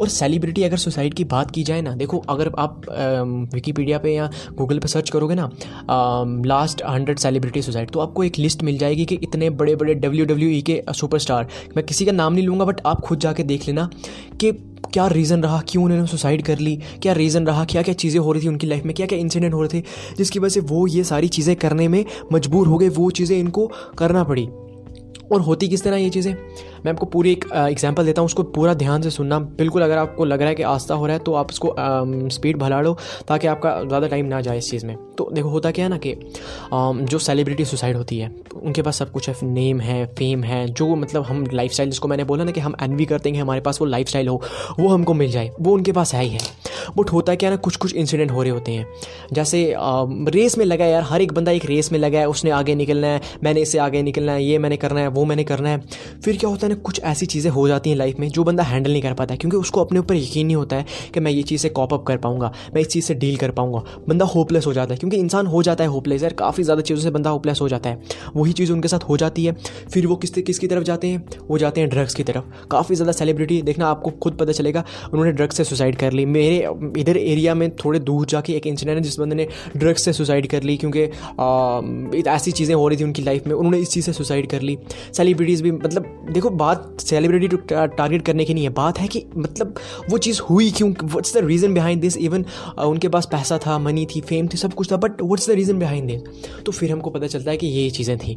और 0.00 0.08
सेलिब्रिटी 0.08 0.62
अगर 0.62 0.76
सुसाइड 0.76 1.14
की 1.14 1.24
बात 1.24 1.50
की 1.50 1.62
जाए 1.68 1.80
ना। 1.82 1.94
देखो, 1.96 2.18
अगर 2.28 2.50
आप 2.58 2.82
विकीपीडिया 3.54 3.98
पे 3.98 4.14
या 4.14 4.30
गूगल 4.54 4.78
पे 4.78 4.88
सर्च 4.88 5.10
करोगे 5.10 5.34
ना 5.34 5.50
लास्ट 6.46 6.82
हंड्रेड 6.84 7.18
सेलिब्रिटी 7.18 7.62
सुसाइड 7.62 7.90
तो 7.90 8.00
आपको 8.00 8.24
एक 8.24 8.38
लिस्ट 8.38 8.62
मिल 8.62 8.78
जाएगी 8.78 9.04
कि 9.04 9.18
इतने 9.22 9.50
बड़े 9.52 9.76
बड़े 9.76 9.94
डब्ल्यू 9.96 10.24
डब्ल्यू 10.26 10.48
ई 10.48 10.60
के 10.62 10.82
सुपरस्टार 10.96 11.48
मैं 11.76 11.84
किसी 11.86 12.06
का 12.06 12.12
नाम 12.12 12.32
नहीं 12.32 12.46
लूँगा 12.46 12.64
बट 12.64 12.80
आप 12.86 13.00
खुद 13.00 13.18
जाके 13.20 13.42
देख 13.44 13.66
लेना 13.66 13.88
कि 14.40 14.52
क्या 14.92 15.06
रीज़न 15.06 15.42
रहा, 15.42 15.60
क्यों 15.68 15.84
उन्होंने 15.84 16.06
सुसाइड 16.06 16.42
कर 16.42 16.58
ली, 16.58 16.74
क्या 17.02 17.12
रीज़न 17.12 17.46
रहा 17.46 17.64
क्या 17.64 17.82
क्या 17.82 17.94
चीज़ें 17.94 18.20
हो 18.20 18.32
रही 18.32 18.42
थी 18.42 18.48
उनकी 18.48 18.66
लाइफ 18.66 18.84
में 18.84 18.94
क्या 18.94 19.06
क्या 19.06 19.18
इंसिडेंट 19.18 19.54
हो 19.54 19.62
रहे 19.62 19.80
थे, 19.80 19.84
जिसकी 20.18 20.38
वजह 20.38 20.48
से 20.50 20.60
वो 20.62 20.86
ये 20.86 21.02
सारी 21.04 21.28
चीज़ें 21.28 21.54
करने 21.56 21.88
में 21.88 22.04
मजबूर 22.32 22.66
हो 22.66 22.78
गए, 22.78 22.88
वो 22.88 23.10
चीज़ें 23.10 23.38
इनको 23.38 23.66
करना 23.98 24.24
पड़ी। 24.24 24.48
और 25.32 25.40
होती 25.40 25.68
किस 25.68 25.84
तरह 25.84 25.96
ये 25.96 26.10
चीज़ें? 26.10 26.34
मैं 26.84 26.92
आपको 26.92 27.06
पूरी 27.06 27.30
एक 27.32 27.44
एग्जांपल 27.56 28.04
देता 28.06 28.20
हूँ, 28.20 28.26
उसको 28.26 28.42
पूरा 28.44 28.74
ध्यान 28.74 29.02
से 29.02 29.10
सुनना। 29.10 29.38
बिल्कुल 29.38 29.82
अगर 29.82 29.98
आपको 29.98 30.24
लग 30.24 30.40
रहा 30.40 30.48
है 30.48 30.54
कि 30.54 30.62
आस्था 30.64 30.94
हो 30.94 31.06
रहा 31.06 31.16
है 31.16 31.22
तो 31.24 31.34
आप 31.34 31.50
उसको 31.50 31.74
स्पीड 32.30 32.56
भला 32.58 32.80
लो 32.80 32.96
ताकि 33.28 33.46
आपका 33.46 33.72
ज़्यादा 33.82 34.06
टाइम 34.06 34.26
ना 34.26 34.40
जाए 34.40 34.58
इस 34.58 34.70
चीज़ 34.70 34.86
में। 34.86 34.96
तो 35.18 35.28
देखो, 35.32 35.48
होता 35.48 35.70
क्या 35.70 35.84
है 35.84 35.90
ना 35.90 35.96
कि 35.98 36.14
जो 36.72 37.18
सेलिब्रिटी 37.18 37.64
सुसाइड 37.64 37.96
होती 37.96 38.18
है, 38.18 38.30
उनके 38.54 38.82
पास 38.82 38.98
सब 38.98 39.10
कुछ 39.12 39.28
है 39.28 39.34
नेम 39.44 39.80
है 39.80 40.04
फेम 40.08 40.42
है, 40.44 40.66
जो 40.68 40.94
मतलब 40.96 41.22
हम 41.22 41.44
लाइफ 41.52 41.72
स्टाइल 41.72 41.90
जिसको 41.90 42.08
मैंने 42.08 42.24
बोला 42.24 42.44
ना 42.44 42.50
कि 42.50 42.60
हम 42.60 42.74
एनवी 42.82 43.04
करते 43.06 43.30
हैं 43.30 43.40
हमारे 43.40 43.60
पास 43.60 43.80
वो 43.80 43.86
लाइफ 43.86 44.16
हो, 44.18 44.40
वो 44.80 44.88
हमको 44.88 45.14
मिल 45.14 45.30
जाए, 45.30 45.50
वो 45.60 45.72
उनके 45.72 45.92
पास 45.92 46.14
है 46.14 46.22
ही 46.24 46.30
है। 46.30 46.38
बट 46.96 47.10
होता 47.12 47.34
क्या 47.34 47.50
ना 47.50 47.56
कुछ 47.56 47.76
कुछ 47.76 47.94
इंसिडेंट 47.94 48.30
हो 48.30 48.42
रहे 48.42 48.52
होते 48.52 48.72
हैं। 48.72 48.86
जैसे 49.32 49.58
रेस 50.30 50.56
में 50.58 50.64
लगा 50.64 50.86
यार, 50.86 51.02
हर 51.02 51.22
एक 51.22 51.32
बंदा 51.32 51.52
एक 51.52 51.64
रेस 51.64 51.90
में 51.92 51.98
लगा 51.98 52.18
है, 52.18 52.28
उसने 52.28 52.50
आगे 52.50 52.74
निकलना 52.74 53.06
है, 53.06 53.20
मैंने 53.44 53.60
इससे 53.60 53.78
आगे 53.78 54.02
निकलना 54.02 54.32
है, 54.32 54.44
ये 54.44 54.58
मैंने 54.58 54.76
करना 54.76 55.00
है 55.00 55.08
वो 55.18 55.24
मैंने 55.24 55.44
करना 55.44 55.68
है। 55.68 55.80
फिर 56.24 56.36
क्या 56.36 56.50
होता 56.50 56.66
है 56.66 56.72
ना, 56.72 56.78
कुछ 56.80 57.00
ऐसी 57.02 57.26
चीज़ें 57.26 57.50
हो 57.50 57.66
जाती 57.68 57.90
हैं 57.90 57.96
लाइफ 57.96 58.18
में 58.18 58.28
जो 58.28 58.44
बंदा 58.44 58.62
हैंडल 58.64 58.90
नहीं 58.90 59.02
कर 59.02 59.14
पाता 59.14 59.34
है, 59.34 59.38
क्योंकि 59.38 59.56
उसको 59.56 59.80
अपने 59.80 59.98
ऊपर 59.98 60.14
यकीन 60.14 60.46
नहीं 60.46 60.56
होता 60.56 60.76
है 60.76 60.84
कि 61.14 61.20
मैं 61.20 61.32
ये 61.32 61.42
चीज़ें 61.44 61.72
कॉप 61.72 61.94
अप 61.94 62.04
कर 62.06 62.16
पाऊँगा, 62.18 62.52
मैं 62.74 62.80
इस 62.82 62.88
चीज़ 62.88 63.04
से 63.04 63.14
डील 63.16 63.36
कर 63.36 63.50
पाऊँगा। 63.50 63.82
बंदा 64.08 64.24
होपलेस 64.26 64.66
हो 64.66 64.72
जाता 64.72 64.94
है, 64.94 64.98
क्योंकि 64.98 65.16
इंसान 65.18 65.46
हो 65.46 65.62
जाता 65.62 65.84
है 65.84 65.90
होपलेस 65.90 66.22
यार 66.22 66.32
काफ़ी 66.34 66.64
ज़्यादा 66.64 66.82
चीज़ों 66.82 67.02
से 67.02 67.10
बंदा 67.10 67.30
होपलेस 67.30 67.60
हो 67.60 67.68
जाता 67.68 67.90
है। 67.90 68.02
वही 68.36 68.52
चीज़ 68.52 68.72
उनके 68.72 68.88
साथ 68.88 69.08
हो 69.08 69.16
जाती 69.16 69.44
है, 69.44 69.52
फिर 69.92 70.06
वो 70.06 70.16
किस, 70.16 70.30
किसकी 70.30 70.66
तरफ़ 70.66 70.84
जाते 70.84 71.08
हैं? 71.08 71.24
वो 71.48 71.58
जाते 71.58 71.80
हैं 71.80 71.90
ड्रग्स 71.90 72.14
की 72.14 72.22
तरफ़। 72.24 72.66
काफ़ी 72.70 72.94
ज़्यादा 72.94 73.12
सेलिब्रिटी 73.14 73.60
देखना 73.62 73.86
आपको 73.88 74.10
खुद 74.22 74.36
पता 74.36 74.52
चलेगा, 74.52 74.84
उन्होंने 75.04 75.32
ड्रग्स 75.32 75.56
से 75.56 75.64
सुसाइड 75.64 75.96
कर 75.96 76.12
ली। 76.12 76.24
मेरे, 76.28 76.56
इधर 76.98 77.16
एरिया 77.16 77.54
में 77.54 77.70
थोड़े 77.76 77.98
दूर 78.00 78.26
जाके 78.26 78.52
एक 78.52 78.66
इंसिडेंट 78.66 78.96
है, 78.96 79.02
जिस 79.02 79.18
बंदे 79.20 79.36
ने 79.36 79.46
ड्रग्स 79.76 80.02
से 80.02 80.12
सुसाइड 80.12 80.46
कर 80.46 80.62
ली, 80.62 80.76
क्योंकि 80.76 81.02
ऐसी 82.28 82.52
चीज़ें 82.52 82.74
हो 82.74 82.88
रही 82.88 82.98
थी 82.98 83.04
उनकी 83.04 83.22
लाइफ 83.22 83.46
में, 83.46 83.54
उन्होंने 83.54 83.78
इस 83.78 83.90
चीज़ 83.90 84.04
से 84.06 84.12
सुसाइड 84.12 84.46
कर 84.50 84.62
ली। 84.62 84.76
सेलिब्रिटीज़ 85.12 85.62
भी 85.62 85.72
मतलब 85.72 86.14
देखो, 86.30 86.50
बात 86.50 86.96
सेलिब्रिटी 87.00 87.48
टारगेट 87.68 88.22
करने 88.22 88.44
की 88.44 88.54
नहीं 88.54 88.64
है। 88.64 88.70
बात 88.72 88.98
है 88.98 89.06
कि 89.08 89.24
मतलब 89.36 89.74
वो 90.10 90.18
चीज़ 90.18 90.40
हुई 90.42 90.70
क्यों? 90.70 90.90
What's 91.02 91.36
the 91.36 91.44
reason 91.44 91.74
behind 91.74 92.00
this 92.00 92.16
even 92.18 92.44
उनके 92.80 93.08
पास 93.08 93.26
पैसा 93.30 93.58
था 93.58 93.78
मनी 93.78 94.06
थी 94.06 94.20
फेम 94.22 94.48
थी, 94.48 94.56
सब 94.56 94.74
कुछ 94.74 94.92
था 94.92 94.96
but 94.96 95.22
what's 95.22 95.48
the 95.50 95.54
reason 95.54 95.78
behind 95.78 96.06
this 96.06 96.62
तो 96.66 96.72
फिर 96.72 96.92
हमको 96.92 97.10
पता 97.10 97.26
चलता 97.26 97.50
है 97.50 97.56
कि 97.56 97.66
ये 97.68 97.88
चीज़ें 97.90 98.16
थी। 98.18 98.36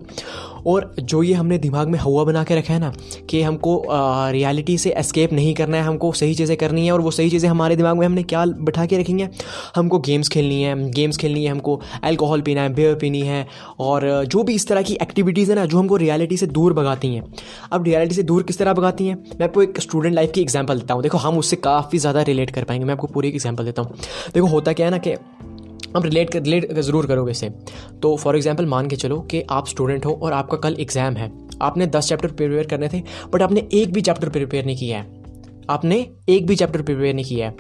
और 0.68 0.94
जो 1.02 1.22
ये 1.24 1.34
हमने 1.34 1.58
दिमाग 1.58 1.88
में 1.90 1.98
हवा 2.00 2.24
बना 2.24 2.44
के 2.44 2.56
रखा 2.56 2.74
है 2.74 2.80
ना, 2.80 2.92
कि 3.30 3.42
हमको 3.42 3.84
रियलिटी 4.32 4.78
से 4.78 4.90
एस्केप 4.92 5.34
नहीं 5.34 5.54
करना 5.56 5.78
है, 5.78 5.84
हमको 5.84 6.12
सही 6.14 6.36
चीज़ें 6.36 6.56
करनी 6.58 6.86
है, 6.86 6.92
और 6.92 7.02
वो 7.02 7.12
सही 7.12 7.30
चीज़ें 7.30 7.50
हमारे 7.50 7.76
दिमाग 7.76 7.98
में 7.98 8.06
हमने 8.06 8.24
क्या 8.24 8.46
बैठा 8.46 8.86
के 8.86 8.98
रखेंगे 8.98 9.28
हमको 9.76 10.00
गेम्स 10.00 10.30
खेलनी 10.30 10.62
है 10.62 10.90
गेम्स 10.92 11.18
खेलनी 11.18 11.44
है, 11.44 11.52
हमको 11.52 11.80
अल्कोहल 12.04 12.42
पीना 12.42 12.62
है 12.62 12.74
बियर 12.74 12.96
पीनी 12.96 13.22
है, 13.22 13.46
और 13.80 14.04
जो 14.26 14.44
भी 14.44 14.56
इस 14.56 14.68
तरह 14.68 14.82
की 14.82 14.98
एक्टिविटीज़ 15.02 15.50
है 15.52 15.56
ना, 15.56 15.66
जो 15.66 15.78
हमको 15.78 15.96
रियलिटी 15.98 16.38
से 16.38 16.48
दूर 16.48 16.61
भगाती 16.70 17.14
हैं। 17.16 17.24
अब 17.72 17.84
रियलिटी 17.84 18.16
से 18.16 18.24
दूर 18.24 18.44
किस 18.44 18.58
तरह 18.58 18.74
भगाती 18.74 19.08
हैं? 19.08 19.16
मैं 19.32 19.48
आपको 19.48 19.64
एक 19.64 19.80
स्टूडेंट 19.80 20.16
लाइफ 20.16 20.32
की 20.32 20.42
एग्ज़ाम्पल 20.42 20.80
देता 20.80 20.94
हूँ। 20.94 21.04
देखो, 21.04 21.18
हम 21.18 21.38
उससे 21.38 21.56
काफ़ी 21.58 21.98
ज़्यादा 21.98 22.22
रिलेट 22.22 22.52
कर 22.52 22.64
पाएँगे। 22.64 22.86
मैं 22.86 22.94
आपको 22.94 23.08
पूरी 23.08 23.28
एक 23.28 23.36
एग्ज़ाम्पल 23.36 23.66
देता 23.66 23.82
हूँ। 23.82 23.98
देखो, 24.34 24.48
होता 24.48 24.74
क्या 24.74 24.86
है 24.86 24.92
ना 24.92 24.98
कि 24.98 25.16
आप 25.96 26.06
रिलेट 26.06 26.30
कर 26.30 26.42
रिलेट 26.42 26.74
ज़रूर 26.74 27.06
करोगे 27.06 27.32
इसे 27.32 27.50
तो 28.02 28.16
फॉर 28.18 28.36
एग्ज़ाम्पल 28.36 28.66
मान 28.66 28.88
के 28.88 28.96
चलो 28.96 29.20
कि 29.22 29.44
आप 29.52 29.68
स्टूडेंट 29.68 30.06
हो 30.06 30.14
और 30.14 30.34
आपका 30.34 30.58
कल 30.60 30.76
एग्ज़ाम 30.80 31.16
है। 31.16 31.32
आपने 31.62 31.88
दस 31.88 32.10
चैप्टर 32.10 32.28
प्रिपेयर 32.30 32.68
करने 32.68 32.90
थे 32.90 33.02
बट 33.34 33.42
आपने 33.42 33.68
एक 33.74 33.94
भी 33.94 34.02
चैप्टर 34.02 34.30
प्रिपेयर 34.30 34.66
नहीं 34.66 34.78
किया 34.78 34.98
है। 35.00 35.21
आपने 35.70 36.08
एक 36.30 36.48
भी 36.48 36.56
चैप्टर 36.56 36.82
प्रिपेयर 36.82 37.16
नहीं 37.16 37.26
किया 37.26 37.48
है। 37.48 37.56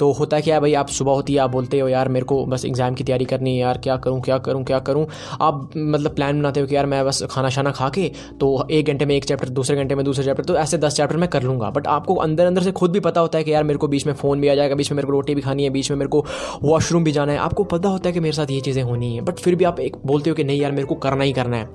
तो 0.00 0.12
होता 0.12 0.40
क्या 0.40 0.54
है 0.54 0.60
भाई, 0.60 0.74
आप 0.74 0.88
सुबह 0.88 1.12
होती 1.12 1.32
है, 1.32 1.38
आप 1.38 1.50
बोलते 1.50 1.78
हो, 1.78 1.88
यार, 1.88 2.08
मेरे 2.08 2.26
को 2.26 2.46
बस 2.46 2.64
एग्ज़ाम 2.64 2.94
की 2.94 3.04
तैयारी 3.04 3.24
करनी 3.24 3.54
है, 3.54 3.60
यार, 3.60 3.78
क्या 3.78 3.96
करूँ 3.96 4.20
क्या 4.20 4.38
करूँ 4.38 4.64
क्या 4.64 4.78
करूँ? 4.78 5.06
आप 5.40 5.70
मतलब 5.76 6.14
प्लान 6.14 6.40
बनाते 6.40 6.60
हो 6.60 6.66
कि, 6.66 6.76
यार, 6.76 6.86
मैं 6.86 7.06
बस 7.06 7.22
खाना 7.30 7.48
शाना 7.48 7.70
खा 7.70 7.88
के 7.88 8.12
तो 8.40 8.68
एक 8.70 8.86
घंटे 8.86 9.06
में 9.06 9.14
एक 9.16 9.24
चैप्टर 9.24 9.48
दूसरे 9.48 9.76
घंटे 9.76 9.94
में 9.94 10.04
दूसरे 10.04 10.24
चैप्टर 10.24 10.44
तो 10.44 10.56
ऐसे 10.56 10.78
दस 10.78 10.96
चैप्टर 10.96 11.16
मैं 11.16 11.28
कर 11.30 11.42
लूँगा. 11.42 11.70
बट 11.70 11.86
आपको 11.86 12.14
अंदर 12.14 12.46
अंदर 12.46 12.62
से 12.62 12.72
खुद 12.72 12.90
भी 12.90 13.00
पता 13.00 13.20
होता 13.20 13.38
है 13.38 13.44
कि, 13.44 13.52
यार, 13.52 13.64
मेरे 13.64 13.78
को 13.78 13.88
बीच 13.88 14.06
में 14.06 14.14
फ़ोन 14.14 14.40
भी 14.40 14.48
आ 14.48 14.54
जाएगा, 14.54 14.74
बीच 14.74 14.92
में 14.92 14.96
मेरे 14.96 15.06
को 15.06 15.12
रोटी 15.12 15.34
भी 15.34 15.40
खानी 15.40 15.64
है, 15.64 15.70
बीच 15.70 15.90
में 15.90 15.98
मेरे 15.98 16.08
को 16.08 16.24
वॉशरूम 16.62 17.04
भी 17.04 17.12
जाना 17.12 17.32
है। 17.32 17.38
आपको 17.38 17.64
पता 17.64 17.88
होता 17.88 18.08
है 18.08 18.12
कि 18.12 18.20
मेरे 18.20 18.32
साथ 18.32 18.50
ये 18.50 18.60
चीज़ें 18.60 18.82
होनी 18.82 19.14
है। 19.14 19.20
बट 19.20 19.34
फिर 19.34 19.54
भी 19.54 19.64
आप 19.64 19.80
एक 19.80 19.96
बोलते 20.06 20.30
हो 20.30 20.36
कि, 20.36 20.44
नहीं, 20.44 20.60
यार, 20.60 20.72
मेरे 20.72 20.86
को 20.86 20.94
करना 20.94 21.24
ही 21.24 21.32
करना 21.32 21.56
है। 21.56 21.68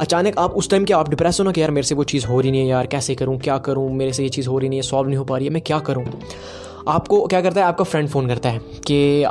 अचानक 0.00 0.38
आप 0.38 0.52
उस 0.52 0.70
टाइम 0.70 0.84
क्या 0.84 0.98
आप 0.98 1.08
डिप्रेस 1.08 1.40
हो 1.40 1.44
ना 1.44 1.52
कि, 1.52 1.60
यार, 1.60 1.70
मेरे 1.70 1.86
से 1.86 1.94
वो 1.94 2.04
चीज़ 2.04 2.26
हो 2.26 2.40
रही 2.40 2.50
नहीं 2.50 2.60
है, 2.60 2.66
यार, 2.66 2.86
कैसे 2.86 3.14
करूँ, 3.14 3.38
क्या 3.38 3.58
करूँ, 3.58 3.90
मेरे 3.92 4.12
से 4.12 4.22
ये 4.22 4.28
चीज़ 4.28 4.48
हो 4.48 4.58
रही 4.58 4.68
नहीं 4.68 4.78
है 4.78 4.82
सॉल्व 4.82 5.07
नहीं 5.08 5.18
हो 5.18 5.24
पा 5.24 5.36
रही 5.36 5.46
है, 5.46 5.52
मैं 5.52 5.62
क्या 5.62 5.78
करूँ? 5.80 6.04
आपको 6.88 7.26
क्या 7.26 7.40
करता 7.42 7.60
है, 7.60 7.66
आपका 7.66 7.84
फ्रेंड 7.84 8.08
फ़ोन 8.08 8.28
करता 8.28 8.48
है 8.50 8.58
कि 8.86 9.24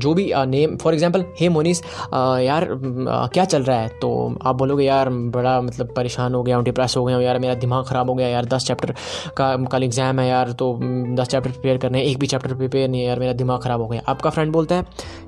जो 0.00 0.12
भी 0.14 0.24
name 0.46 0.76
for 0.76 0.94
example 0.94 1.24
hey 1.38 1.48
Monis 1.48 1.80
यार 2.14 2.66
क्या 2.74 3.44
चल 3.44 3.62
रहा 3.62 3.78
है? 3.78 3.88
तो 4.02 4.38
आप 4.42 4.56
बोलोगे, 4.56 4.84
यार, 4.84 5.08
बड़ा 5.08 5.60
मतलब 5.60 5.92
परेशान 5.96 6.34
हो 6.34 6.42
गया 6.42 6.56
हूँ 6.56 6.64
डिप्रेस 6.64 6.96
हो 6.96 7.04
गया 7.04 7.16
हूँ, 7.16 7.24
यार, 7.24 7.38
मेरा 7.38 7.54
दिमाग 7.54 7.84
ख़राब 7.86 8.10
हो 8.10 8.14
गया 8.14 8.28
यार, 8.28 8.44
दस 8.44 8.66
चैप्टर 8.66 8.94
का, 9.36 9.56
कल 9.64 9.82
एग्ज़ाम 9.82 10.20
है 10.20 10.28
यार 10.28 10.52
तो 10.52 10.72
दस 11.14 11.28
चैप्टर 11.28 11.50
प्रिपेयर 11.50 11.78
करने 11.78 11.98
हैं, 11.98 12.06
एक 12.06 12.18
भी 12.18 12.26
चैप्टर 12.26 12.54
प्रिपेयर 12.54 12.88
नहीं 12.88 13.00
है, 13.00 13.06
यार, 13.08 13.18
मेरा 13.20 13.32
दिमाग 13.32 13.60
ख़राब 13.62 13.80
हो 13.80 13.88
गया 13.88 14.02
आपका 14.08 14.30
फ्रेंड 14.30 14.52
बोलता 14.52 14.74
है 14.74 14.82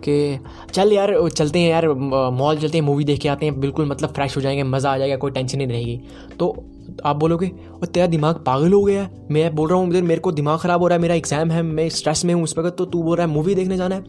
कि, 0.04 0.38
चल 0.72 0.92
यार, 0.92 1.16
चलते 1.28 1.58
हैं 1.58 1.70
यार 1.70 1.88
मॉल 1.88 2.58
चलते 2.58 2.78
हैं 2.78 2.84
मूवी 2.84 3.04
देख 3.04 3.20
के 3.20 3.28
आते 3.28 3.46
हैं, 3.46 3.60
बिल्कुल 3.60 3.88
मतलब 3.88 4.12
फ्रेश 4.12 4.36
हो 4.36 4.42
जाएँगे, 4.42 4.62
मज़ा 4.62 4.92
आ 4.92 4.98
जाएगा, 4.98 5.16
कोई 5.16 5.30
टेंशन 5.30 5.58
नहीं 5.58 5.68
रहेगी। 5.68 6.00
तो 6.38 6.54
आप 7.04 7.16
बोलोगे, 7.16 7.50
और 7.72 7.86
तेरा 7.86 8.06
दिमाग 8.06 8.36
पागल 8.36 8.72
हो 8.72 8.82
गया 8.82 9.02
है? 9.02 9.10
मैं 9.30 9.54
बोल 9.54 9.68
रहा 9.68 9.78
हूँ 9.78 9.86
मेरे 9.86 10.20
को 10.20 10.32
दिमाग 10.32 10.58
ख़राब 10.58 10.80
हो 10.80 10.88
रहा 10.88 10.96
है, 10.96 11.02
मेरा 11.02 11.14
एग्ज़ाम 11.14 11.50
है, 11.50 11.62
मैं 11.62 11.88
स्ट्रेस 11.88 12.24
में 12.24 12.32
हूँ 12.34 12.42
उस 12.42 12.56
वक्त 12.58 12.76
तो 12.78 12.84
तू 12.84 13.02
बोल 13.02 13.16
रहा 13.16 13.26
है 13.26 13.32
मूवी 13.32 13.54
देखने 13.54 13.76
जाना 13.76 13.94
है? 13.94 14.04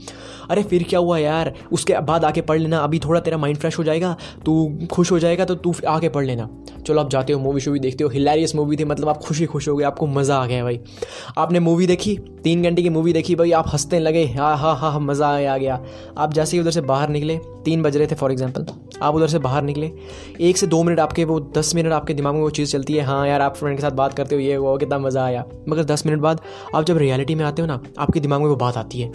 अरे 0.49 0.63
फिर 0.63 0.83
क्या 0.83 0.99
हुआ 0.99 1.17
यार, 1.17 1.53
उसके 1.71 1.99
बाद 2.01 2.25
आके 2.25 2.41
पढ़ 2.41 2.59
लेना, 2.59 2.77
अभी 2.77 2.99
थोड़ा 2.99 3.19
तेरा 3.19 3.37
माइंड 3.37 3.57
फ्रेश 3.57 3.77
हो 3.79 3.83
जाएगा, 3.83 4.15
तू 4.45 4.87
खुश 4.91 5.11
हो 5.11 5.19
जाएगा 5.19 5.45
तो 5.45 5.55
तू 5.55 5.73
आके 5.87 6.09
पढ़ 6.09 6.25
लेना। 6.25 6.49
चलो 6.87 7.01
आप 7.01 7.09
जाते 7.09 7.33
हो 7.33 7.39
मूवी 7.39 7.61
शूवी 7.61 7.79
देखते 7.79 8.03
हो 8.03 8.09
हिलेरियस 8.09 8.55
मूवी 8.55 8.77
थी 8.77 8.83
मतलब 8.85 9.09
आप 9.09 9.17
खुशी 9.17 9.45
खुश 9.45 9.67
हो 9.69 9.75
गए, 9.75 9.85
आपको 9.85 10.07
मज़ा 10.07 10.37
आ 10.37 10.45
गया 10.45 10.63
भाई। 10.63 10.79
आपने 11.37 11.59
मूवी 11.59 11.87
देखी, 11.87 12.17
तीन 12.43 12.63
घंटे 12.63 12.81
की 12.81 12.89
मूवी 12.89 13.13
देखी, 13.13 13.35
भाई 13.35 13.51
आप 13.51 13.65
हँसते 13.67 13.99
लगे 13.99 14.25
हाँ 14.27 14.55
हाँ 14.57 14.75
हाँ 14.77 14.91
हाँ 14.91 14.99
मज़ा 14.99 15.27
आ 15.27 15.57
गया। 15.57 15.81
आप 16.17 16.33
जैसे 16.33 16.57
ही 16.57 16.61
उधर 16.61 16.71
से 16.71 16.81
बाहर 16.83 17.09
निकले, 17.09 17.37
तीन 17.65 17.81
बज 17.83 17.97
रहे 17.97 18.07
थे 18.07 18.15
फॉर 18.15 18.31
एग्ज़ाम्पल 18.31 18.65
आप 19.01 19.15
उधर 19.15 19.27
से 19.27 19.39
बाहर 19.39 19.63
निकले, 19.63 19.91
एक 20.41 20.57
से 20.57 20.67
दो 20.67 20.81
मिनट 20.83 20.99
आपके, 20.99 21.25
वो 21.25 21.39
दस 21.57 21.73
मिनट 21.75 21.91
आपके 21.93 22.13
दिमाग 22.13 22.33
में 22.33 22.41
वो 22.41 22.49
चीज़ 22.67 22.73
चलती 22.73 22.93
है 22.93 23.03
हाँ 23.03 23.27
यार, 23.27 23.41
आप 23.41 23.55
फ्रेंड 23.55 23.77
के 23.77 23.81
साथ 23.81 23.91
बात 23.91 24.13
करते 24.13 24.35
हो, 24.35 24.41
ये 24.41 24.57
वो, 24.57 24.77
कितना 24.77 24.99
मज़ा 24.99 25.25
आया। 25.25 25.45
मगर 25.69 25.83
दस 25.83 26.05
मिनट 26.05 26.19
बाद 26.19 26.41
आप 26.75 26.83
जब 26.83 26.97
रियलिटी 26.97 27.35
में 27.35 27.45
आते 27.45 27.61
हो 27.61 27.67
ना, 27.67 27.81
आपके 27.99 28.19
दिमाग 28.19 28.41
में 28.41 28.47
वो 28.47 28.55
बात 28.55 28.77
आती 28.77 29.01
है। 29.01 29.11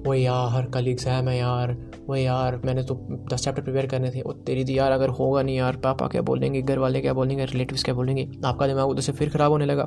वो 0.00 0.14
यार, 0.14 0.66
कल 0.74 0.86
एग्ज़ाम 0.88 1.28
है 1.28 1.36
यार, 1.38 1.76
वो 2.08 2.16
यार, 2.16 2.60
मैंने 2.64 2.82
तो 2.82 2.94
दस 3.32 3.44
चैप्टर 3.44 3.62
प्रिपेयर 3.62 3.86
करने 3.86 4.10
थे। 4.10 4.22
वो 4.22 4.32
तेरी 4.46 4.64
दी 4.64 4.78
यार 4.78 4.92
अगर 4.92 5.08
होगा 5.08 5.42
नहीं 5.42 5.56
यार, 5.56 5.76
पापा 5.76 6.06
क्या 6.06 6.22
बोलेंगे, 6.22 6.62
घर 6.62 6.78
वाले 6.78 7.00
क्या 7.00 7.12
बोलेंगे 7.12 7.44
रिलेटिव्स 7.44 7.84
क्या 7.84 7.94
बोलेंगे? 7.94 8.28
आपका 8.44 8.66
दिमाग 8.66 8.88
उधर 8.88 9.00
से 9.00 9.12
फिर 9.12 9.28
ख़राब 9.28 9.52
होने 9.52 9.66
लगा। 9.66 9.86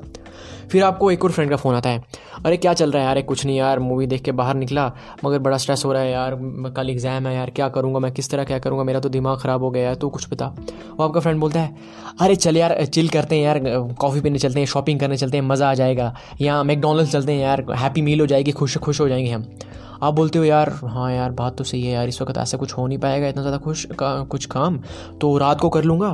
फिर 0.72 0.84
आपको 0.84 1.10
एक 1.12 1.24
और 1.24 1.32
फ्रेंड 1.32 1.50
का 1.51 1.55
फ़ोन 1.55 1.75
आता 1.75 1.89
है। 1.89 2.03
अरे, 2.46 2.58
क्या 2.58 2.74
चल 2.74 2.91
रहा 2.91 3.01
है 3.01 3.08
यार? 3.08 3.22
कुछ 3.24 3.46
नहीं 3.46 3.58
यार 3.58 3.79
मूवी 3.79 4.08
देख 4.08 4.22
के 4.22 4.32
बाहर 4.32 4.55
निकला, 4.55 4.91
मगर 5.25 5.39
बड़ा 5.39 5.58
स्ट्रेस 5.58 5.86
हो 5.86 5.93
रहा 5.93 6.01
है 6.01 6.12
यार 6.12 6.36
कल 6.77 6.89
एग्ज़ाम 6.89 7.27
है 7.27 7.36
यार, 7.36 7.50
क्या 7.50 7.70
करूँगा 7.70 8.00
मैं, 8.00 8.12
किस 8.12 8.29
तरह 8.29 8.43
क्या 8.43 8.60
करूँगा, 8.60 8.84
मेरा 8.84 9.00
तो 9.00 9.10
दिमाग 9.10 9.39
ख़राब 9.39 9.63
हो 9.63 9.72
गया 9.72 9.89
है 9.89 9.96
तो 9.96 10.10
कुछ 10.10 10.29
बता। 10.32 10.48
वो 10.89 11.03
आपका 11.03 11.20
फ्रेंड 11.20 11.39
बोलता 11.39 11.60
है, 11.60 11.75
अरे, 12.22 12.36
चल 12.36 12.58
यार 12.58 12.86
चिल 12.86 13.10
करते 13.10 13.36
हैं 13.36 13.43
यार 13.43 13.62
कॉफ़ी 14.00 14.22
पीने 14.22 14.39
चलते 14.39 14.60
हैं 14.60 14.67
शॉपिंग 14.67 15.00
करने 15.00 15.17
चलते 15.17 15.38
हैं, 15.38 15.43
मज़ा 15.46 15.70
आ 15.70 15.74
जाएगा। 15.74 16.13
या 16.41 16.62
मैकडोनल्ड्स 16.63 17.12
चलते 17.12 17.32
हैं 17.32 17.41
यार 17.41 17.65
हैप्पी 17.72 18.01
मील 18.01 18.20
हो 18.20 18.25
जाएगी, 18.25 18.51
खुश 18.51 18.77
खुश 18.77 19.01
हो 19.01 19.08
जाएँगे 19.10 19.32
हम। 19.32 19.50
आप 20.03 20.13
बोलते 20.13 20.39
हो 20.39 20.45
यार 20.45 20.69
हाँ 20.86 21.12
यार 21.12 21.31
बात 21.31 21.57
तो 21.57 21.63
सही 21.63 21.81
है 21.83 21.93
यार 21.93 22.07
इस 22.07 22.22
वक्त 22.22 22.38
ऐसा 22.38 22.57
कुछ 22.57 22.74
हो 22.74 22.86
नहीं 22.88 22.98
पाएगा 23.00 23.27
इतना 23.27 23.41
ज़्यादा 23.41 23.57
खुश 23.57 23.86
का, 24.00 24.24
कुछ 24.24 24.45
काम 24.45 24.79
तो 25.22 25.38
रात 25.38 25.62
को 25.62 25.69
कर 25.69 25.83
लूँगा। 25.83 26.13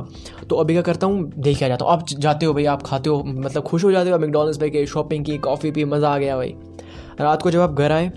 तो 0.50 0.56
अभी 0.56 0.74
क्या 0.74 0.82
करता 0.82 1.06
हूँ 1.06 1.30
देख 1.38 1.58
जाता 1.58 1.84
हूँ। 1.84 1.92
आप 1.92 2.06
जाते 2.08 2.46
हो 2.46 2.54
भाई 2.54 2.64
आप 2.66 2.82
खाते 2.82 3.10
हो 3.10 3.22
मतलब 3.24 3.62
खुश 3.62 3.84
हो 3.84 3.92
जाते 3.92 4.10
हो 4.10 4.18
मैकडोनल्ड्स 4.18 4.58
पे 4.58 4.70
के 4.70 4.84
शॉपिंग 4.86 5.24
की 5.24 5.38
कॉफ़ी 5.38 5.70
पी 5.70 5.84
मज़ा 5.86 6.10
आ 6.10 6.18
गया 6.18 6.36
भाई। 6.36 6.54
रात 7.20 7.42
को 7.42 7.50
जब 7.50 7.60
आप 7.60 7.72
घर 7.72 7.92
आए 7.92 8.08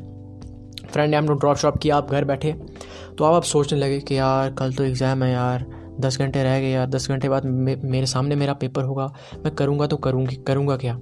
फ्रेंड 0.92 1.10
ने 1.12 1.18
हमने 1.18 1.36
ड्रॉप 1.36 1.58
शॉप 1.58 1.78
किया 1.78 1.96
आप 1.98 2.12
घर 2.12 2.26
बैठे 2.26 2.52
तो 3.18 3.24
आप 3.24 3.34
अब 3.34 3.44
सोचने 3.44 3.80
लगे 3.80 4.00
कि 4.00 4.18
यार 4.18 4.54
कल 4.54 4.74
तो 4.74 4.84
एग्ज़ाम 4.84 5.24
है 5.24 5.32
यार 5.32 5.66
दस 6.00 6.18
घंटे 6.20 6.44
रह 6.44 6.60
गए 6.60 6.70
यार 6.70 6.88
दस 6.90 7.08
घंटे 7.10 7.30
बाद 7.30 7.46
मेरे 7.46 8.06
सामने 8.06 8.36
मेरा 8.36 8.54
पेपर 8.56 8.84
होगा 8.84 9.06
मैं 9.36 9.54
करूँगा 9.56 9.88
तो 9.88 9.98
करूँगी 9.98 10.36
करूँगा 10.48 10.78
क्या? 10.78 11.00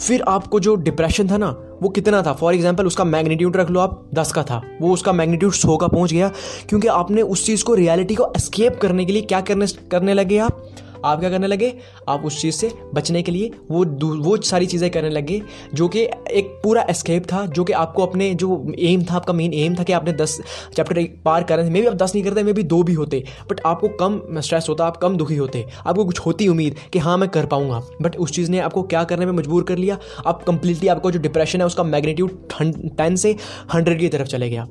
फिर 0.00 0.22
आपको 0.22 0.60
जो 0.60 0.74
डिप्रेशन 0.74 1.30
था 1.30 1.36
ना, 1.36 1.48
वो 1.82 1.88
कितना 1.88 2.22
था? 2.22 2.32
फॉर 2.32 2.54
एग्ज़ाम्पल 2.54 2.86
उसका 2.86 3.04
मैग्नीट्यूड 3.04 3.56
रख 3.56 3.70
लो 3.70 3.80
आप, 3.80 4.04
दस 4.14 4.32
का 4.32 4.42
था। 4.42 4.62
वो 4.80 4.92
उसका 4.92 5.12
मैग्नीट्यूड 5.12 5.52
सौ 5.52 5.76
का 5.76 5.86
पहुँच 5.86 6.12
गया, 6.12 6.30
क्योंकि 6.68 6.88
आपने 6.88 7.22
उस 7.22 7.46
चीज़ 7.46 7.64
को 7.64 7.74
रियलिटी 7.74 8.14
को 8.14 8.32
एस्केप 8.36 8.78
करने 8.82 9.04
के 9.04 9.12
लिए 9.12 9.22
क्या 9.22 9.40
करने 9.40 9.66
करने 9.90 10.14
लगे 10.14 10.38
आप? 10.38 10.62
आप 11.04 11.20
क्या 11.20 11.30
करने 11.30 11.46
लगे? 11.46 11.72
आप 12.08 12.24
उस 12.24 12.40
चीज़ 12.40 12.54
से 12.54 12.70
बचने 12.94 13.22
के 13.22 13.32
लिए 13.32 13.50
वो 13.70 13.84
वो 14.20 14.36
सारी 14.42 14.66
चीज़ें 14.66 14.90
करने 14.90 15.10
लगे 15.10 15.40
जो 15.74 15.88
कि 15.88 16.00
एक 16.30 16.58
पूरा 16.62 16.84
एस्केप 16.90 17.24
था 17.24 17.44
जो 17.48 17.64
कि 17.64 17.72
आपको 17.74 18.02
अपने 18.02 18.32
जो 18.34 18.50
एम 18.78 19.04
था 19.04 19.14
आपका 19.16 19.32
मेन 19.32 19.54
एम 19.54 19.74
था 19.76 19.82
कि 19.82 19.92
आपने 19.92 20.12
दस 20.14 20.40
चैप्टर 20.76 21.02
पार 21.24 21.42
करने 21.42 21.64
थे। 21.64 21.70
मे 21.70 21.80
भी 21.80 21.86
आप 21.86 21.94
दस 21.94 22.14
नहीं 22.14 22.24
करते 22.24 22.42
मे 22.42 22.52
भी 22.52 22.62
दो 22.64 22.82
भी 22.82 22.92
होते 22.94 23.22
बट 23.50 23.60
आपको 23.66 23.88
कम 24.00 24.40
स्ट्रेस 24.40 24.66
होता 24.68 24.86
आप 24.86 24.96
कम 24.96 25.16
दुखी 25.16 25.36
होते। 25.36 25.64
आपको 25.78 26.04
कुछ 26.04 26.18
होती 26.20 26.48
उम्मीद 26.48 26.76
कि 26.92 26.98
हाँ 26.98 27.16
मैं 27.18 27.28
कर 27.28 27.46
पाऊँगा। 27.46 27.80
बट 28.02 28.16
उस 28.16 28.32
चीज़ 28.32 28.50
ने 28.50 28.58
आपको 28.60 28.82
क्या 28.84 29.04
करने 29.04 29.26
में 29.26 29.32
मजबूर 29.32 29.62
कर 29.62 29.78
लिया? 29.78 29.98
आप 30.26 30.42
कंप्लीटली 30.44 30.88
आपको 30.88 31.10
जो 31.10 31.18
डिप्रेशन 31.20 31.60
है 31.60 31.66
उसका 31.66 31.82
मैग्नीट्यूड 31.84 32.30
टेन 32.52 33.16
से 33.16 33.36
हंड्रेड 33.74 33.98
की 34.00 34.08
तरफ़ 34.08 34.28
चले 34.28 34.50
गया। 34.50 34.66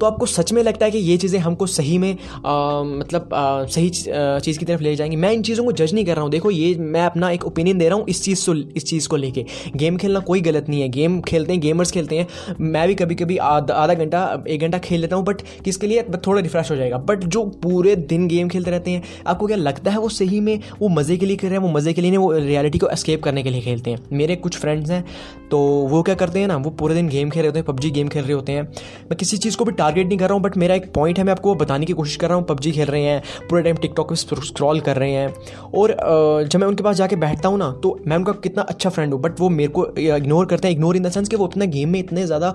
तो 0.00 0.06
आपको 0.06 0.26
सच 0.26 0.52
में 0.52 0.62
लगता 0.62 0.84
है 0.86 0.90
कि 0.90 0.98
ये 1.00 1.16
चीज़ें 1.16 1.38
हमको 1.40 1.66
सही 1.68 1.98
में 1.98 2.12
आ, 2.12 2.82
मतलब 2.82 3.34
आ, 3.34 3.64
सही 3.66 3.90
चीज़ 3.90 4.58
की 4.58 4.64
तरफ़ 4.64 4.82
ले 4.82 4.94
जाएँगी। 4.96 5.16
मैं 5.16 5.32
इन 5.32 5.42
चीज़ों 5.42 5.64
को 5.64 5.69
जज 5.72 5.94
नहीं 5.94 6.04
कर 6.04 6.14
रहा 6.14 6.22
हूँ। 6.22 6.30
देखो, 6.30 6.50
ये 6.50 6.74
मैं 6.76 7.02
अपना 7.02 7.30
एक 7.30 7.44
ओपिनियन 7.44 7.78
दे 7.78 7.88
रहा 7.88 7.98
हूँ 7.98 8.06
इस 8.08 8.22
चीज़ 8.24 8.38
से 8.38 8.52
इस 8.76 8.84
चीज़ 8.84 9.08
को 9.08 9.16
लेके। 9.16 9.44
गेम 9.76 9.96
खेलना 9.96 10.20
कोई 10.20 10.40
गलत 10.40 10.68
नहीं 10.68 10.80
है। 10.80 10.88
गेम 10.88 11.20
खेलते 11.20 11.52
हैं 11.52 11.60
गेमर्स 11.60 11.90
खेलते 11.90 12.18
हैं। 12.18 12.26
मैं 12.62 12.86
भी 12.88 12.94
कभी 12.94 13.14
कभी 13.14 13.36
आधा 13.38 13.86
घंटा, 13.86 14.22
एक 14.48 14.60
घंटा 14.60 14.78
खेल 14.80 15.00
लेता 15.00 15.16
हूँ 15.16 15.24
बट 15.24 15.42
किसके 15.64 15.86
लिए? 15.86 16.02
थोड़ा 16.26 16.40
रिफ्रेश 16.40 16.70
हो 16.70 16.76
जाएगा। 16.76 16.98
बट 17.00 17.24
जो 17.26 17.44
पूरे 17.62 17.94
दिन 17.96 18.26
गेम 18.28 18.48
खेलते 18.48 18.70
रहते 18.70 18.90
हैं, 18.90 19.02
आपको 19.26 19.46
क्या 19.46 19.56
लगता 19.56 19.90
है 19.90 19.98
वो 19.98 20.08
सही 20.10 20.40
में 20.40 20.58
वो 20.80 20.88
मज़े 20.90 21.16
के 21.16 21.26
लिए 21.26 21.36
कर 21.36 21.48
रहे 21.48 21.58
हैं? 21.58 21.62
वो 21.62 21.68
मज़े 21.70 21.92
के 21.92 22.00
लिए 22.00 22.10
नहीं, 22.10 22.18
वो 22.18 22.32
रियलिटी 22.32 22.78
को 22.78 22.88
एस्केप 22.88 23.22
करने 23.22 23.42
के 23.42 23.50
लिए 23.50 23.60
खेलते 23.60 23.90
हैं। 23.90 23.98
मेरे 24.12 24.36
कुछ 24.38 24.58
फ्रेंड्स 24.58 24.90
हैं 24.90 25.04
तो 25.50 25.58
वो 25.90 26.02
क्या 26.02 26.14
करते 26.14 26.40
हैं 26.40 26.48
ना, 26.48 26.56
वो 26.56 26.70
पूरे 26.70 26.94
दिन 26.94 27.08
गेम 27.08 27.30
खेल 27.30 27.42
रहे 27.42 27.48
होते 27.48 27.58
हैं 27.58 27.66
पबजी 27.66 27.90
गेम 27.90 28.08
खेल 28.08 28.24
रहे 28.24 28.32
होते 28.32 28.52
हैं। 28.52 28.62
मैं 28.62 29.16
किसी 29.18 29.36
चीज़ 29.38 29.56
को 29.56 29.64
भी 29.64 29.72
टारगेट 29.72 30.06
नहीं 30.06 30.18
कर 30.18 30.24
रहा 30.24 30.34
हूँ 30.34 30.42
बट 30.42 30.56
मेरा 30.56 30.74
एक 30.74 30.92
पॉइंट 30.94 31.18
है, 31.18 31.24
मैं 31.24 31.32
आपको 31.32 31.54
बताने 31.54 31.86
की 31.86 31.92
कोशिश 31.92 32.16
कर 32.16 32.28
रहा 32.28 32.36
हूँ 32.36 32.44
पबजी 32.46 32.72
खेल 32.72 32.86
रहे 32.86 33.02
हैं, 33.02 33.22
पूरे 33.50 33.62
टाइम 33.62 33.76
टिकटॉक 33.76 34.08
पर 34.10 34.42
स्क्रॉल 34.44 34.80
कर 34.80 34.96
रहे 34.96 35.12
हैं। 35.12 35.34
और 35.74 35.96
जब 36.44 36.58
मैं 36.60 36.66
उनके 36.66 36.82
पास 36.82 36.96
जाके 36.96 37.16
बैठता 37.16 37.48
हूँ 37.48 37.58
ना 37.58 37.70
तो 37.82 37.98
मैं 38.06 38.16
उनका 38.16 38.32
कितना 38.42 38.62
अच्छा 38.64 38.90
फ्रेंड 38.90 39.12
हूँ 39.12 39.20
बट 39.22 39.40
वो 39.40 39.48
मेरे 39.50 39.72
को 39.72 39.86
इग्नोर 39.98 40.46
करते 40.46 40.68
हैं 40.68 40.74
इग्नोर 40.74 40.96
इन 40.96 41.02
द 41.02 41.10
सेंस 41.10 41.28
कि 41.28 41.36
वो 41.36 41.46
अपने 41.46 41.66
गेम 41.68 41.88
में 41.88 41.98
इतने 42.00 42.26
ज़्यादा 42.26 42.54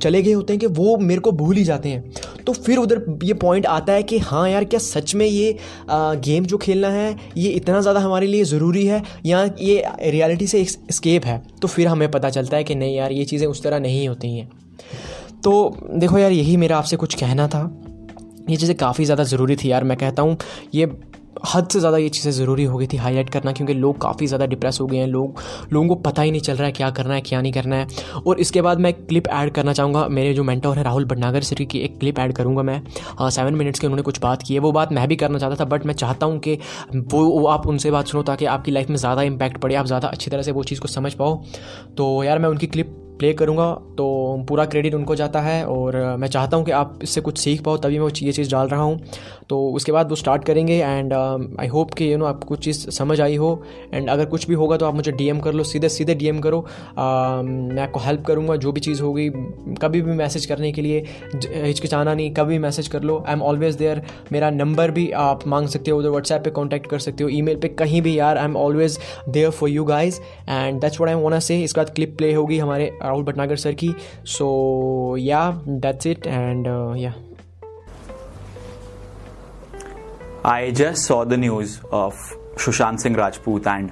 चले 0.00 0.22
गए 0.22 0.32
होते 0.32 0.52
हैं 0.52 0.60
कि 0.60 0.66
वो 0.66 0.96
मेरे 0.98 1.20
को 1.20 1.32
भूल 1.32 1.56
ही 1.56 1.64
जाते 1.64 1.88
हैं। 1.88 2.12
तो 2.46 2.52
फिर 2.52 2.78
उधर 2.78 3.02
ये 3.24 3.34
पॉइंट 3.36 3.66
आता 3.66 3.92
है 3.92 4.02
कि 4.02 4.18
हाँ 4.20 4.48
यार, 4.50 4.64
क्या 4.64 4.80
सच 4.80 5.14
में 5.14 5.26
ये 5.26 5.56
गेम 5.90 6.44
जो 6.44 6.58
खेलना 6.58 6.88
है, 6.88 7.16
ये 7.36 7.50
इतना 7.50 7.80
ज़्यादा 7.80 8.00
हमारे 8.00 8.26
लिए 8.26 8.44
ज़रूरी 8.44 8.84
है, 8.86 9.02
या 9.26 9.42
ये 9.60 9.82
रियलिटी 10.02 10.46
से 10.46 10.64
स्केप 10.64 11.24
है? 11.24 11.42
तो 11.62 11.68
फिर 11.68 11.88
हमें 11.88 12.10
पता 12.10 12.30
चलता 12.30 12.56
है 12.56 12.64
कि 12.64 12.74
नहीं 12.74 12.96
यार, 12.96 13.12
ये 13.12 13.24
चीज़ें 13.24 13.46
उस 13.48 13.62
तरह 13.62 13.78
नहीं 13.78 14.06
होती 14.08 14.36
हैं। 14.36 14.48
तो 15.44 15.76
देखो 15.90 16.18
यार, 16.18 16.32
यही 16.32 16.56
मेरा 16.56 16.78
आपसे 16.78 16.96
कुछ 16.96 17.14
कहना 17.14 17.48
था। 17.48 17.62
ये 18.50 18.56
चीज़ें 18.56 18.76
काफ़ी 18.76 19.04
ज़्यादा 19.04 19.24
ज़रूरी 19.24 19.56
थी 19.56 19.70
यार, 19.70 19.84
मैं 19.84 19.96
कहता 19.98 20.22
हूँ, 20.22 20.36
ये 20.74 20.86
हद 21.46 21.68
से 21.68 21.80
ज़्यादा 21.80 21.98
ये 21.98 22.08
चीज़ें 22.08 22.30
ज़रूरी 22.32 22.64
हो 22.64 22.78
गई 22.78 22.86
थी 22.86 22.96
हाईलाइट 22.96 23.30
करना 23.30 23.52
क्योंकि 23.52 23.74
लोग 23.74 24.00
काफ़ी 24.00 24.26
ज़्यादा 24.26 24.46
डिप्रेस 24.46 24.78
हो 24.80 24.86
गए 24.86 24.96
हैं। 24.96 25.06
लोग 25.06 25.40
लोगों 25.72 25.88
को 25.88 25.94
पता 26.02 26.22
ही 26.22 26.30
नहीं 26.30 26.40
चल 26.40 26.54
रहा 26.54 26.66
है 26.66 26.72
क्या 26.72 26.90
करना 26.90 27.14
है 27.14 27.20
क्या 27.20 27.40
नहीं 27.40 27.52
करना 27.52 27.76
है। 27.76 27.86
और 28.26 28.40
इसके 28.40 28.62
बाद 28.62 28.80
मैं 28.80 28.92
क्लिप 28.94 29.28
ऐड 29.28 29.50
करना 29.54 29.72
चाहूँगा। 29.72 30.06
मेरे 30.08 30.34
जो 30.34 30.44
मेंटोर 30.44 30.76
है 30.78 30.84
राहुल 30.84 31.04
भटनागर 31.04 31.42
सर 31.42 31.62
की 31.64 31.78
एक 31.78 31.98
क्लिप 32.00 32.18
ऐड 32.18 32.32
करूँगा 32.32 32.62
मैं। 32.62 32.80
सेवन 33.30 33.54
मिनट्स 33.54 33.80
की 33.80 33.86
उन्होंने 33.86 34.02
कुछ 34.02 34.20
बात 34.20 34.42
की 34.42 34.54
है। 34.54 34.60
वो 34.60 34.72
बात 34.72 34.92
मैं 34.92 35.06
भी 35.08 35.16
करना 35.16 35.38
चाहता 35.38 35.56
था 35.56 35.64
बट 35.66 35.86
मैं 35.86 35.94
चाहता 35.94 36.26
हूँ 36.26 36.38
कि 36.38 36.58
वो, 36.94 37.24
वो 37.24 37.46
आप 37.46 37.66
उनसे 37.66 37.90
बात 37.90 38.06
सुनो 38.06 38.22
ताकि 38.24 38.44
आपकी 38.46 38.70
लाइफ 38.70 38.90
में 38.90 38.96
ज़्यादा 38.96 39.22
इंपैक्ट 39.22 39.58
पड़े 39.58 39.74
आप 39.74 39.86
ज़्यादा 39.86 40.08
अच्छी 40.08 40.30
तरह 40.30 40.42
से 40.42 40.52
वो 40.52 40.64
चीज़ 40.64 40.80
को 40.80 40.88
समझ 40.88 41.14
पाओ। 41.14 41.42
तो 41.96 42.22
यार 42.24 42.38
मैं 42.38 42.48
उनकी 42.48 42.66
क्लिप 42.66 43.02
प्ले 43.18 43.32
करूँगा 43.32 43.72
तो 43.98 44.06
पूरा 44.48 44.64
क्रेडिट 44.64 44.94
उनको 44.94 45.14
जाता 45.14 45.40
है 45.40 45.64
और 45.66 45.96
मैं 46.18 46.28
चाहता 46.28 46.56
हूँ 46.56 46.64
कि 46.64 46.72
आप 46.72 46.98
इससे 47.02 47.20
कुछ 47.20 47.38
सीख 47.38 47.62
पाओ 47.64 47.76
तभी 47.76 47.98
मैं 47.98 48.10
ये 48.16 48.32
चीज़ 48.32 48.50
डाल 48.50 48.68
रहा 48.68 48.82
हूँ। 48.82 49.00
तो 49.48 49.60
उसके 49.70 49.92
बाद 49.92 50.08
वो 50.10 50.16
स्टार्ट 50.16 50.44
करेंगे 50.44 50.74
एंड 50.74 51.12
आई 51.12 51.66
होप 51.66 51.94
कि 51.94 52.12
यू 52.12 52.18
नो 52.18 52.24
आपको 52.24 52.48
कुछ 52.48 52.64
चीज़ 52.64 52.78
समझ 52.90 53.20
आई 53.20 53.36
हो। 53.36 53.50
एंड 53.94 54.08
अगर 54.10 54.24
कुछ 54.26 54.46
भी 54.48 54.54
होगा 54.54 54.76
तो 54.76 54.86
आप 54.86 54.94
मुझे 54.94 55.12
डीएम 55.12 55.40
कर 55.40 55.52
लो 55.52 55.64
सीधे 55.64 55.88
सीधे 55.88 56.14
डीएम 56.14 56.40
करो। 56.40 56.58
Uh, 56.58 56.96
मैं 56.96 57.82
आपको 57.82 58.00
हेल्प 58.00 58.24
करूँगा 58.26 58.56
जो 58.56 58.72
भी 58.72 58.80
चीज़ 58.80 59.02
होगी 59.02 59.28
कभी 59.82 60.00
भी 60.02 60.12
मैसेज 60.12 60.46
करने 60.46 60.72
के 60.72 60.82
लिए 60.82 61.04
हिचकिचाना 61.34 62.14
नहीं 62.14 62.30
कभी 62.34 62.52
भी 62.52 62.58
मैसेज 62.58 62.88
कर 62.88 63.02
लो। 63.02 63.22
आई 63.26 63.32
एम 63.32 63.42
ऑलवेज 63.42 63.74
देयर 63.76 64.02
मेरा 64.32 64.50
नंबर 64.50 64.90
भी 64.90 65.10
आप 65.20 65.46
मांग 65.46 65.68
सकते 65.68 65.90
हो 65.90 65.98
उधर 65.98 66.08
व्हाट्सएप 66.08 66.44
पर 66.44 66.50
कॉन्टैक्ट 66.50 66.86
कर 66.90 66.98
सकते 66.98 67.24
हो 67.24 67.30
ईमेल 67.30 67.56
पे 67.56 67.68
कहीं 67.78 68.02
भी 68.02 68.18
यार। 68.18 68.38
I 68.38 68.44
am 68.44 68.56
always 68.56 68.98
there 69.28 69.50
for 69.50 69.70
you 69.70 69.84
guys 69.84 70.20
and 70.48 70.80
that's 70.80 71.00
what 71.00 71.14
I 71.14 71.22
want 71.22 71.42
say 71.42 71.62
इसके 71.62 71.80
बाद 71.80 71.94
क्लिप 71.94 72.16
प्ले 72.18 72.32
होगी 72.34 72.58
हमारे 72.58 72.90
राहुल 73.06 73.24
भटनागर 73.24 73.56
सर 73.56 73.72
की। 73.74 73.94
So 74.26 75.16
yeah 75.18 75.50
that's 75.68 76.06
it 76.06 76.26
and 76.26 76.66
yeah 76.98 77.14
I 80.48 80.70
just 80.78 81.02
saw 81.02 81.16
the 81.30 81.36
news 81.42 81.70
of 81.92 82.12
Sushant 82.58 82.98
Singh 82.98 83.16
Rajput 83.16 83.66
and 83.66 83.90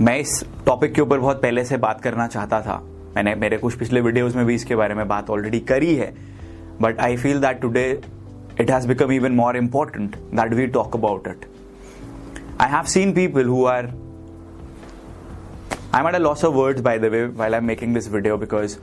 मैं 0.00 0.18
इस 0.18 0.44
topic 0.66 0.92
के 0.94 1.00
ऊपर 1.00 1.18
बहुत 1.18 1.40
पहले 1.42 1.64
से 1.64 1.76
बात 1.76 2.00
करना 2.00 2.26
चाहता 2.26 2.60
था। 2.60 2.76
मैंने, 3.16 3.34
मेरे 3.34 3.58
कुछ 3.58 3.74
पिछले 3.78 4.00
वीडियोस 4.00 4.36
में 4.36 4.44
भी 4.46 4.54
इसके 4.54 4.76
बारे 4.76 4.94
में 4.94 5.06
बात 5.08 5.30
ऑलरेडी 5.30 5.60
करी 5.60 5.94
है। 5.94 6.12
But 6.80 7.00
I 7.00 7.16
feel 7.16 7.40
that 7.40 7.60
today 7.60 7.88
it 8.60 8.70
has 8.70 8.88
become 8.88 9.12
even 9.12 9.32
more 9.32 9.56
important 9.56 10.16
that 10.16 10.54
we 10.54 10.66
talk 10.76 10.96
about 10.96 11.28
it 11.28 11.46
I 12.60 12.70
have 12.70 12.84
seen 12.92 13.12
people 13.12 13.48
who 13.48 13.64
are 13.64 13.86
I'm 15.93 16.05
at 16.07 16.15
a 16.15 16.19
loss 16.19 16.43
of 16.43 16.53
words, 16.53 16.81
by 16.81 16.97
the 16.97 17.09
way, 17.09 17.27
while 17.27 17.55
I'm 17.55 17.65
making 17.65 17.93
this 17.93 18.07
video 18.07 18.37
because 18.37 18.79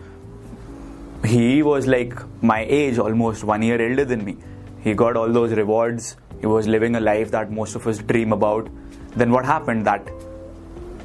he 1.25 1.63
was 1.63 1.87
like 1.87 2.15
my 2.43 2.65
age, 2.69 2.99
almost 2.99 3.45
one 3.45 3.63
year 3.63 3.81
older 3.89 4.05
than 4.05 4.25
me. 4.25 4.37
He 4.81 4.95
got 4.95 5.17
all 5.17 5.29
those 5.29 5.53
rewards. 5.53 6.17
He 6.41 6.47
was 6.47 6.67
living 6.67 6.97
a 6.97 7.01
life 7.01 7.31
that 7.31 7.51
most 7.51 7.77
of 7.77 7.87
us 7.87 7.99
dream 7.99 8.33
about. 8.33 8.69
Then 9.15 9.31
what 9.31 9.45
happened? 9.45 9.87
That 9.87 10.11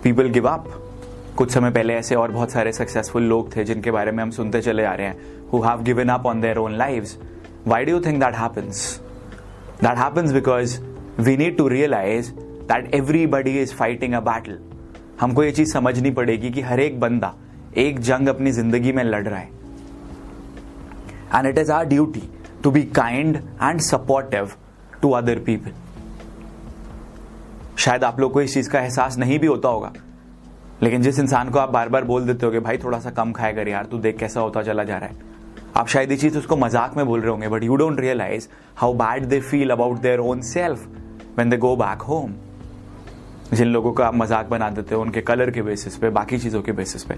people 0.04 0.30
give 0.30 0.46
up. 0.46 0.68
कुछ 1.38 1.52
समय 1.52 1.72
पहले 1.72 1.94
ऐसे 1.94 2.16
और 2.16 2.32
बहुत 2.32 2.52
सारे 2.52 2.72
successful 2.74 3.24
लोग 3.24 3.56
थे 3.56 3.64
जिनके 3.64 3.92
बारे 3.92 4.12
में 4.12 4.24
हम 4.24 4.30
सुनते 4.38 4.62
चले 4.62 4.84
आ 4.86 4.94
रहे 4.94 5.08
हैं 5.08 5.50
who 5.52 5.62
have 5.64 5.82
given 5.90 6.10
up 6.10 6.26
on 6.26 6.42
their 6.42 6.58
own 6.58 6.78
lives 6.78 7.18
why 7.68 7.86
do 7.86 7.92
you 7.92 8.00
think 8.06 8.20
that 8.24 8.36
happens 8.36 8.80
that 9.84 9.98
happens 9.98 10.32
because 10.34 10.78
we 11.28 11.36
need 11.38 11.58
to 11.58 11.68
realise 11.68 12.30
that 12.72 12.94
everybody 12.96 13.58
is 13.62 13.74
fighting 13.74 14.14
a 14.14 14.20
battle 14.30 14.58
हमको 15.21 15.45
ये 15.45 15.53
चीज़ 15.53 15.73
समझनी 15.73 16.11
पड़ेगी 16.11 16.51
कि 16.51 16.61
हर 16.61 16.81
एक 16.81 17.01
बंदा, 17.01 17.35
एक 17.77 18.01
जंग 18.01 18.29
अपनी 18.29 18.53
ज़िंदगी 18.53 18.93
में 18.93 19.03
लड़ 19.05 19.27
रहा 19.27 19.39
है। 19.39 19.51
And 21.35 21.47
it 21.47 21.59
is 21.59 21.73
our 21.73 21.85
duty 21.87 22.23
to 22.63 22.71
be 22.71 22.83
kind 22.95 23.37
and 23.37 23.81
supportive 23.81 24.53
to 25.03 25.11
other 25.11 25.39
people 25.47 25.73
शायद 27.79 28.05
आप 28.05 28.21
लोग 28.21 28.33
को 28.33 28.43
इस 28.43 28.55
चीज़ 28.55 28.71
का 28.71 28.81
एहसास 28.81 29.17
नहीं 29.19 29.39
भी 29.39 29.47
होता 29.47 29.69
होगा, 29.69 29.93
लेकिन 30.83 31.03
जिस 31.03 31.19
इंसान 31.19 31.51
को 31.51 31.59
आप 31.59 31.71
बार 31.71 31.89
बार 31.89 32.05
बोल 32.05 32.27
देते 32.27 32.47
हो 32.47 32.61
भाई, 32.61 32.79
थोड़ा 32.79 32.99
सा 32.99 33.11
कम 33.11 33.33
खाया 33.33 33.53
कर 33.53 33.69
यार, 33.69 33.87
तू 33.87 33.99
देख 33.99 34.19
कैसा 34.19 34.41
होता 34.41 34.63
चला 34.63 34.85
जा 34.85 34.99
रहा 34.99 35.09
है। 35.09 35.31
आप 35.77 35.89
शायद 35.89 36.11
ये 36.11 36.17
चीज़ 36.17 36.39
उसको 36.39 36.57
मज़ाक 36.57 36.97
में 36.97 37.07
बोल 37.07 37.21
रहे 37.21 37.31
होंगे 37.31 37.49
but 37.49 37.65
you 37.65 37.77
don't 37.77 38.01
realise 38.01 38.49
how 38.77 38.93
bad 38.95 39.25
they 39.27 39.41
feel 39.41 39.71
about 39.71 40.01
their 40.01 40.21
own 40.21 40.41
self 40.45 40.87
when 41.39 41.51
they 41.51 41.57
go 41.57 41.75
back 41.77 42.03
home 42.03 42.35
जिन 43.53 43.69
लोगों 43.69 43.93
का 43.93 44.07
आप 44.07 44.15
मज़ाक 44.15 44.49
बना 44.49 44.69
देते 44.71 44.95
हो, 44.95 45.01
उनके 45.03 45.21
कलर 45.21 45.51
के 45.51 45.63
बेसिस 45.63 45.97
पे, 45.97 46.11
बाकी 46.11 46.39
चीज़ों 46.39 46.63
के 46.63 46.73
बेसिस 46.73 47.05
पे। 47.05 47.15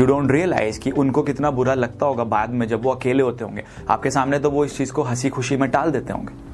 यू 0.00 0.06
डोंट 0.06 0.30
रियलाइज़ 0.30 0.80
कि 0.80 0.90
उनको 0.92 1.22
कितना 1.22 1.50
बुरा 1.50 1.74
लगता 1.74 2.06
होगा 2.06 2.24
बाद 2.26 2.50
में 2.50 2.66
जब 2.68 2.82
वो 2.82 2.90
अकेले 2.90 3.22
होते 3.22 3.44
होंगे। 3.44 3.64
आपके 3.90 4.10
सामने 4.10 4.38
तो 4.38 4.50
वो 4.50 4.64
इस 4.64 4.76
चीज़ 4.76 4.92
को 4.92 5.02
हँसी 5.02 5.28
खुशी 5.28 5.56
में 5.56 5.68
टाल 5.70 5.90
देते 5.90 6.12
होंगे। 6.12 6.46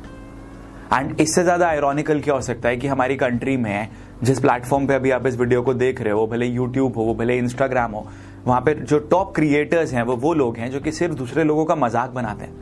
एंड 0.93 1.21
इससे 1.21 1.43
ज़्यादा 1.43 1.69
आयरॉनिकल 1.69 2.21
क्या 2.21 2.35
हो 2.35 2.41
सकता 2.41 2.69
है 2.69 2.77
कि 2.77 2.87
हमारी 2.87 3.17
कंट्री 3.17 3.57
में, 3.57 3.89
जिस 4.23 4.41
प्लेटफॉर्म 4.41 4.87
पे 4.87 4.95
अभी 4.95 5.11
आप 5.11 5.27
इस 5.27 5.39
वीडियो 5.39 5.63
को 5.63 5.75
देख 5.75 6.01
रहे 6.01 6.13
हो 6.13 6.27
भले 6.27 6.47
यूट्यूब 6.47 6.97
हो, 6.97 7.03
वो 7.03 7.15
भले 7.15 7.39
इंस्टाग्राम 7.39 7.93
हो, 7.93 8.07
वहाँ 8.47 8.61
पे 8.61 8.75
जो 8.75 8.99
टॉप 9.01 9.35
क्रिएटर्स 9.35 9.93
हैं 9.93 10.03
वो 10.03 10.17
वो 10.17 10.35
लोग 10.35 10.57
हैं 10.57 10.71
जो 10.71 10.81
कि 10.81 10.93
सिर्फ़ 10.93 11.15
दूसरे 11.15 11.45
लोगों 11.45 11.65
का 11.65 11.75
मज़ाक 11.77 12.11
बनाते 12.11 12.45
हैं। 12.45 12.53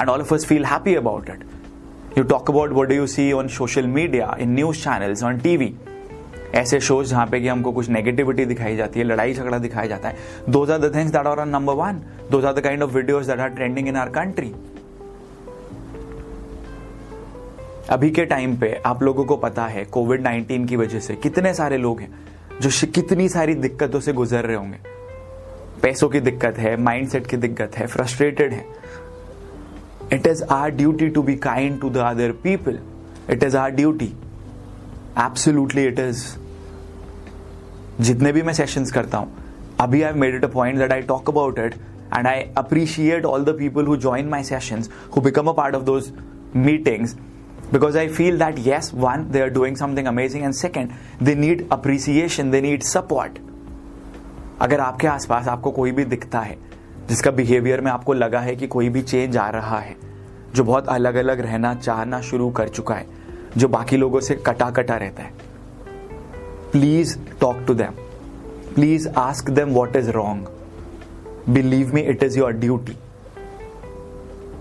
And 0.00 0.08
all 0.08 0.20
of 0.20 0.34
us 0.34 0.46
feel 0.46 0.64
happy 0.64 0.94
about 0.94 1.30
it 1.30 1.44
you 2.18 2.22
talk 2.24 2.50
about 2.50 2.72
what 2.72 2.88
do 2.88 2.94
you 2.94 3.06
see 3.06 3.30
on 3.32 3.48
social 3.48 3.86
media 3.86 4.36
in 4.40 4.54
news 4.54 4.78
channels 4.78 5.22
on 5.22 5.38
TV 5.38 5.74
ऐसे 6.54 6.78
शोज़ 6.80 7.08
जहाँ 7.10 7.26
पे 7.26 7.40
कि 7.40 7.48
हमको 7.48 7.72
कुछ 7.72 7.88
नेगेटिविटी 7.88 8.44
दिखाई 8.44 8.76
जाती 8.76 9.00
है, 9.00 9.06
लड़ाई 9.06 9.34
झगड़ा 9.34 9.58
दिखाया 9.58 9.86
जाता 9.86 10.08
है। 10.08 10.16
Those 10.48 10.70
are 10.70 10.78
the 10.78 10.94
things 10.94 11.12
that 11.12 11.26
are 11.26 11.44
number 11.46 11.74
one 11.74 12.00
those 12.30 12.44
are 12.44 12.54
the 12.54 12.60
kind 12.60 12.82
of 12.82 12.90
videos 12.90 13.26
that 13.26 13.40
are 13.40 13.48
trending 13.48 13.88
in 13.88 13.96
our 13.96 14.08
country 14.08 14.52
अभी 17.90 18.10
के 18.10 18.24
टाइम 18.24 18.56
पे 18.56 18.72
आप 18.86 19.02
लोगों 19.02 19.24
को 19.24 19.36
पता 19.36 19.66
है 19.66 19.84
कोविड 19.84 20.22
19 20.22 20.68
की 20.68 20.76
वजह 20.76 21.00
से 21.00 21.14
कितने 21.14 21.54
सारे 21.54 21.76
लोग 21.76 22.00
हैं 22.00 22.14
जो 22.60 22.70
कितनी 22.86 23.28
सारी 23.28 23.54
दिक्कतों 23.54 24.00
से 24.00 24.12
गुजर 24.12 24.44
रहे 24.44 24.56
होंगे। 24.56 24.78
पैसों 25.82 26.08
की 26.08 26.20
दिक्कत 26.20 26.58
है 26.58 26.76
माइंडसेट 26.76 27.26
की 27.26 27.36
दिक्कत 27.36 27.76
है 27.76 27.86
फ्रस्ट्रेटेड 27.86 28.52
है। 28.52 28.64
It 30.12 30.26
is 30.26 30.42
our 30.50 30.70
duty 30.70 31.08
to 31.08 31.22
be 31.22 31.34
kind 31.36 31.80
to 31.80 31.90
the 31.90 31.96
other 32.06 32.32
people 32.42 32.78
it 33.30 33.42
is 33.42 33.56
our 33.56 33.70
duty 33.70 34.12
absolutely 35.18 35.84
it 35.86 35.98
is 35.98 36.24
जितने 38.00 38.32
भी 38.32 38.42
मैं 38.42 38.52
सेशंस 38.54 38.92
करता 38.92 39.18
हूँ, 39.18 39.28
अभी 39.80 40.02
I 40.02 40.12
made 40.12 40.34
it 40.34 40.44
a 40.44 40.48
point 40.48 40.78
that 40.78 40.92
I 40.92 41.02
talk 41.02 41.28
about 41.30 41.58
it 41.58 41.74
and 42.16 42.26
I 42.26 42.40
appreciate 42.56 43.24
all 43.24 43.44
the 43.44 43.56
people 43.58 43.86
who 43.86 43.96
join 43.96 44.28
my 44.28 44.42
sessions 44.44 44.90
who 45.16 45.20
become 45.20 45.46
a 45.46 45.52
part 45.52 45.74
of 45.74 45.82
those 45.82 46.12
meetings 46.56 47.16
because 47.72 47.98
I 47.98 48.08
feel 48.08 48.38
that 48.38 48.58
yes 48.66 48.90
one 48.94 49.26
they 49.30 49.40
are 49.40 49.48
doing 49.50 49.76
something 49.76 50.06
amazing 50.06 50.44
and 50.44 50.54
second 50.54 50.90
they 51.22 51.34
need 51.34 51.66
appreciation 51.72 52.50
they 52.50 52.60
need 52.60 52.82
support 52.82 53.38
अगर 54.60 54.80
आपके 54.80 55.06
आसपास 55.06 55.48
आपको 55.48 55.70
कोई 55.70 55.92
भी 55.92 56.04
दिखता 56.04 56.40
है 56.40 56.56
जिसका 57.08 57.30
behaviour 57.30 57.80
में 57.80 57.90
आपको 57.90 58.12
लगा 58.12 58.40
है 58.40 58.54
कि 58.56 58.66
कोई 58.66 58.88
भी 58.88 59.02
चेंज 59.02 59.36
आ 59.36 59.48
रहा 59.50 59.78
है, 59.78 59.96
जो 60.54 60.64
बहुत 60.64 60.88
अलग 60.88 61.14
अलग 61.14 61.40
रहना, 61.40 61.74
चाहना 61.74 62.20
शुरू 62.20 62.50
कर 62.50 62.68
चुका 62.68 62.94
है, 62.94 63.06
जो 63.56 63.68
बाकी 63.68 63.96
लोगों 63.96 64.20
से 64.20 64.34
कटा 64.36 64.70
कटा 64.70 64.96
रहता 64.96 65.22
है। 65.22 65.32
Please 66.72 67.16
talk 67.40 67.64
to 67.66 67.74
them 67.74 67.94
please 68.74 69.08
ask 69.08 69.50
them 69.50 69.70
what 69.70 69.96
is 69.96 70.10
wrong 70.10 70.48
believe 71.48 71.94
me 71.94 72.00
it 72.02 72.22
is 72.22 72.38
your 72.38 72.52
duty 72.54 72.96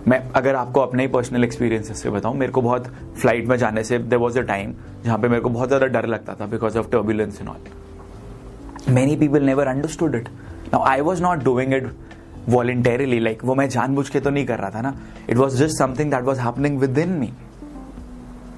मैं 0.08 0.19
अगर 0.36 0.56
आपको 0.56 0.79
अपने 0.79 1.03
ही 1.03 1.10
पर्सनल 1.10 1.43
एक्सपीरियंसेस 1.43 2.01
से 2.03 2.10
बताऊँ, 2.10 2.36
मेरे 2.38 2.51
को 2.51 2.62
बहुत 2.62 2.88
फ़्लाइट 3.17 3.47
में 3.47 3.56
जाने 3.58 3.84
से 3.84 3.97
देर 3.99 4.19
वॉज़ 4.19 4.39
अ 4.39 4.41
टाइम 4.41 4.73
जहाँ 5.03 5.17
पे 5.19 5.27
मेरे 5.27 5.41
को 5.41 5.49
बहुत 5.49 5.67
ज़्यादा 5.67 5.86
डर 5.88 6.06
लगता 6.08 6.36
था 6.39 6.45
because 6.45 6.77
of 6.77 6.89
turbulence 6.91 7.41
in 7.41 7.47
all 7.47 8.93
many 8.93 9.15
people 9.15 9.43
never 9.43 9.67
understood 9.67 10.15
it 10.15 10.27
now 10.73 10.84
I 10.84 11.01
was 11.01 11.21
not 11.23 11.43
doing 11.43 11.73
it 11.73 11.88
voluntarily 12.49 13.19
like 13.19 13.43
वो 13.45 13.56
मैं 13.56 13.67
जानबूझ 13.69 14.08
के 14.10 14.19
तो 14.19 14.29
नहीं 14.29 14.45
कर 14.45 14.60
रहा 14.60 14.69
था 14.69 14.82
ना 14.82 14.95
it 15.29 15.38
was 15.38 15.58
just 15.63 15.77
something 15.77 16.12
that 16.12 16.23
was 16.23 16.39
happening 16.39 16.79
within 16.97 17.17
me 17.19 17.32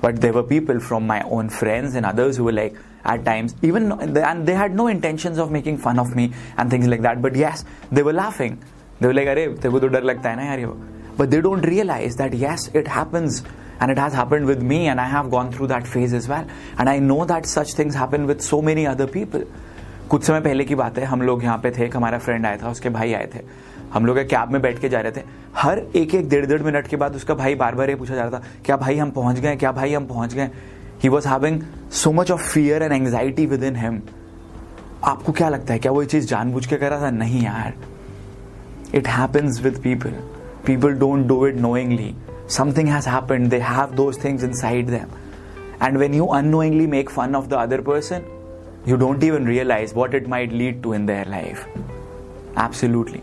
but 0.06 0.18
there 0.24 0.34
were 0.34 0.44
people 0.44 0.80
from 0.88 1.08
my 1.10 1.16
own 1.36 1.48
friends 1.50 1.96
and 2.00 2.08
others 2.08 2.38
who 2.38 2.44
were 2.48 2.54
like 2.56 2.76
at 3.14 3.24
times 3.28 3.54
even 3.64 3.92
and 4.32 4.50
they 4.50 4.54
had 4.54 4.76
no 4.80 4.86
intentions 4.88 5.40
of 5.44 5.54
making 5.56 5.80
fun 5.86 6.02
of 6.04 6.12
me 6.16 6.26
and 6.58 6.70
things 6.70 6.90
like 6.92 7.02
that 7.06 7.24
but 7.24 7.40
yes 7.42 7.64
they 7.92 8.04
were 8.08 8.14
laughing 8.14 8.60
they 9.00 9.08
were 9.08 9.16
like 9.20 9.28
अरे 9.28 9.48
तेरे 9.64 9.72
को 9.72 9.80
तो 9.80 9.88
डर 9.96 10.04
लगता 10.04 10.30
है 10.30 10.36
ना 10.36 10.44
यार 10.44 10.60
ये 10.60 10.68
but 11.18 11.32
they 11.32 11.42
don't 11.42 11.68
realize 11.72 12.18
that 12.22 12.38
yes 12.44 12.68
it 12.82 12.92
happens 12.98 13.42
and 13.80 13.92
it 13.92 13.98
has 13.98 14.14
happened 14.14 14.46
with 14.46 14.62
me 14.74 14.80
and 14.88 15.02
I 15.02 15.08
have 15.16 15.32
gone 15.32 15.52
through 15.52 15.68
that 15.74 15.88
phase 15.94 16.14
as 16.14 16.28
well 16.34 16.46
and 16.78 16.90
I 16.90 17.00
know 17.00 17.22
that 17.26 17.54
such 17.54 17.74
things 17.74 17.96
happen 17.96 18.28
with 18.32 18.42
so 18.42 18.62
many 18.72 18.86
other 18.94 19.08
people 19.20 19.48
कुछ 20.10 20.24
समय 20.24 20.40
पहले 20.42 20.64
की 20.66 20.76
बात 20.76 20.98
है 20.98 21.06
हम 21.06 21.22
लोग 21.22 21.44
यहाँ 21.44 21.58
पे 21.58 21.72
थे 21.78 21.86
एक 21.86 21.96
हमारा 21.96 22.18
फ्रेंड 22.26 22.46
आया 22.46 22.58
था 22.64 22.70
उसके 22.70 22.90
भाई 22.90 23.14
आए 23.14 23.30
थे 23.36 23.40
हम 23.94 24.06
लोग 24.06 24.18
कैब 24.20 24.52
में 24.52 24.62
बैठ 24.62 24.80
के 24.80 24.90
जा 24.90 25.00
रहे 25.00 25.12
थे। 25.12 25.22
हर 25.56 25.80
एक 25.96 26.16
एक 26.16 26.30
डेढ़ 26.30 26.46
डेढ़ 26.46 26.62
मिनट 26.62 26.88
के 26.88 26.96
बाद 26.96 27.16
उसका 27.16 27.34
भाई 27.34 27.56
बार 27.56 27.76
बार 27.76 27.90
ये 27.90 27.96
पूछा 27.96 28.16
जा 28.16 28.22
रहा 28.22 28.40
था, 28.40 28.44
क्या 28.66 28.78
भाई 28.78 28.98
हम 28.98 29.12
पहुँच 29.12 29.40
गए? 29.40 29.56
क्या 29.56 29.72
भाई 29.72 29.94
हम 29.94 30.06
पहुँच 30.06 30.34
गए? 30.34 30.50
He 31.04 31.10
was 31.10 31.28
having 31.28 31.62
so 31.92 32.12
much 32.12 32.32
of 32.32 32.42
fear 32.42 32.84
and 32.84 32.94
anxiety 32.94 33.46
within 33.64 33.76
him 33.76 34.02
आपको 35.04 35.32
क्या 35.32 35.50
लगता 35.50 35.74
है? 35.74 35.80
क्या 35.80 35.92
वो 35.92 36.02
ये 36.02 36.08
चीज़ 36.08 36.28
जानबूझ 36.28 36.66
के 36.66 36.76
कर 36.76 36.90
रहा 36.90 37.02
था? 37.02 37.12
नहीं 37.12 37.44
यार। 37.46 37.74
It 38.96 39.08
happens 39.08 39.62
with 39.62 39.82
people 39.84 40.10
people 40.66 40.94
don't 40.94 41.28
do 41.28 41.46
it 41.48 41.56
knowingly 41.56 42.16
something 42.50 42.90
has 42.90 43.10
happened 43.10 43.50
they 43.50 43.60
have 43.60 43.96
those 43.96 44.24
things 44.24 44.44
inside 44.54 44.90
them 44.90 45.86
and 45.88 45.98
when 45.98 46.14
you 46.14 46.26
unknowingly 46.26 46.88
make 46.88 47.10
fun 47.10 47.36
of 47.36 47.48
the 47.48 47.54
other 47.54 47.82
person 47.82 48.32
you 48.88 48.98
don't 49.02 49.24
even 49.24 49.48
realize 49.50 49.94
what 50.00 50.16
it 50.18 50.28
might 50.32 50.52
lead 50.58 50.76
to 50.82 50.92
in 50.94 51.06
their 51.06 51.26
life. 51.30 51.62
Absolutely. 52.64 53.22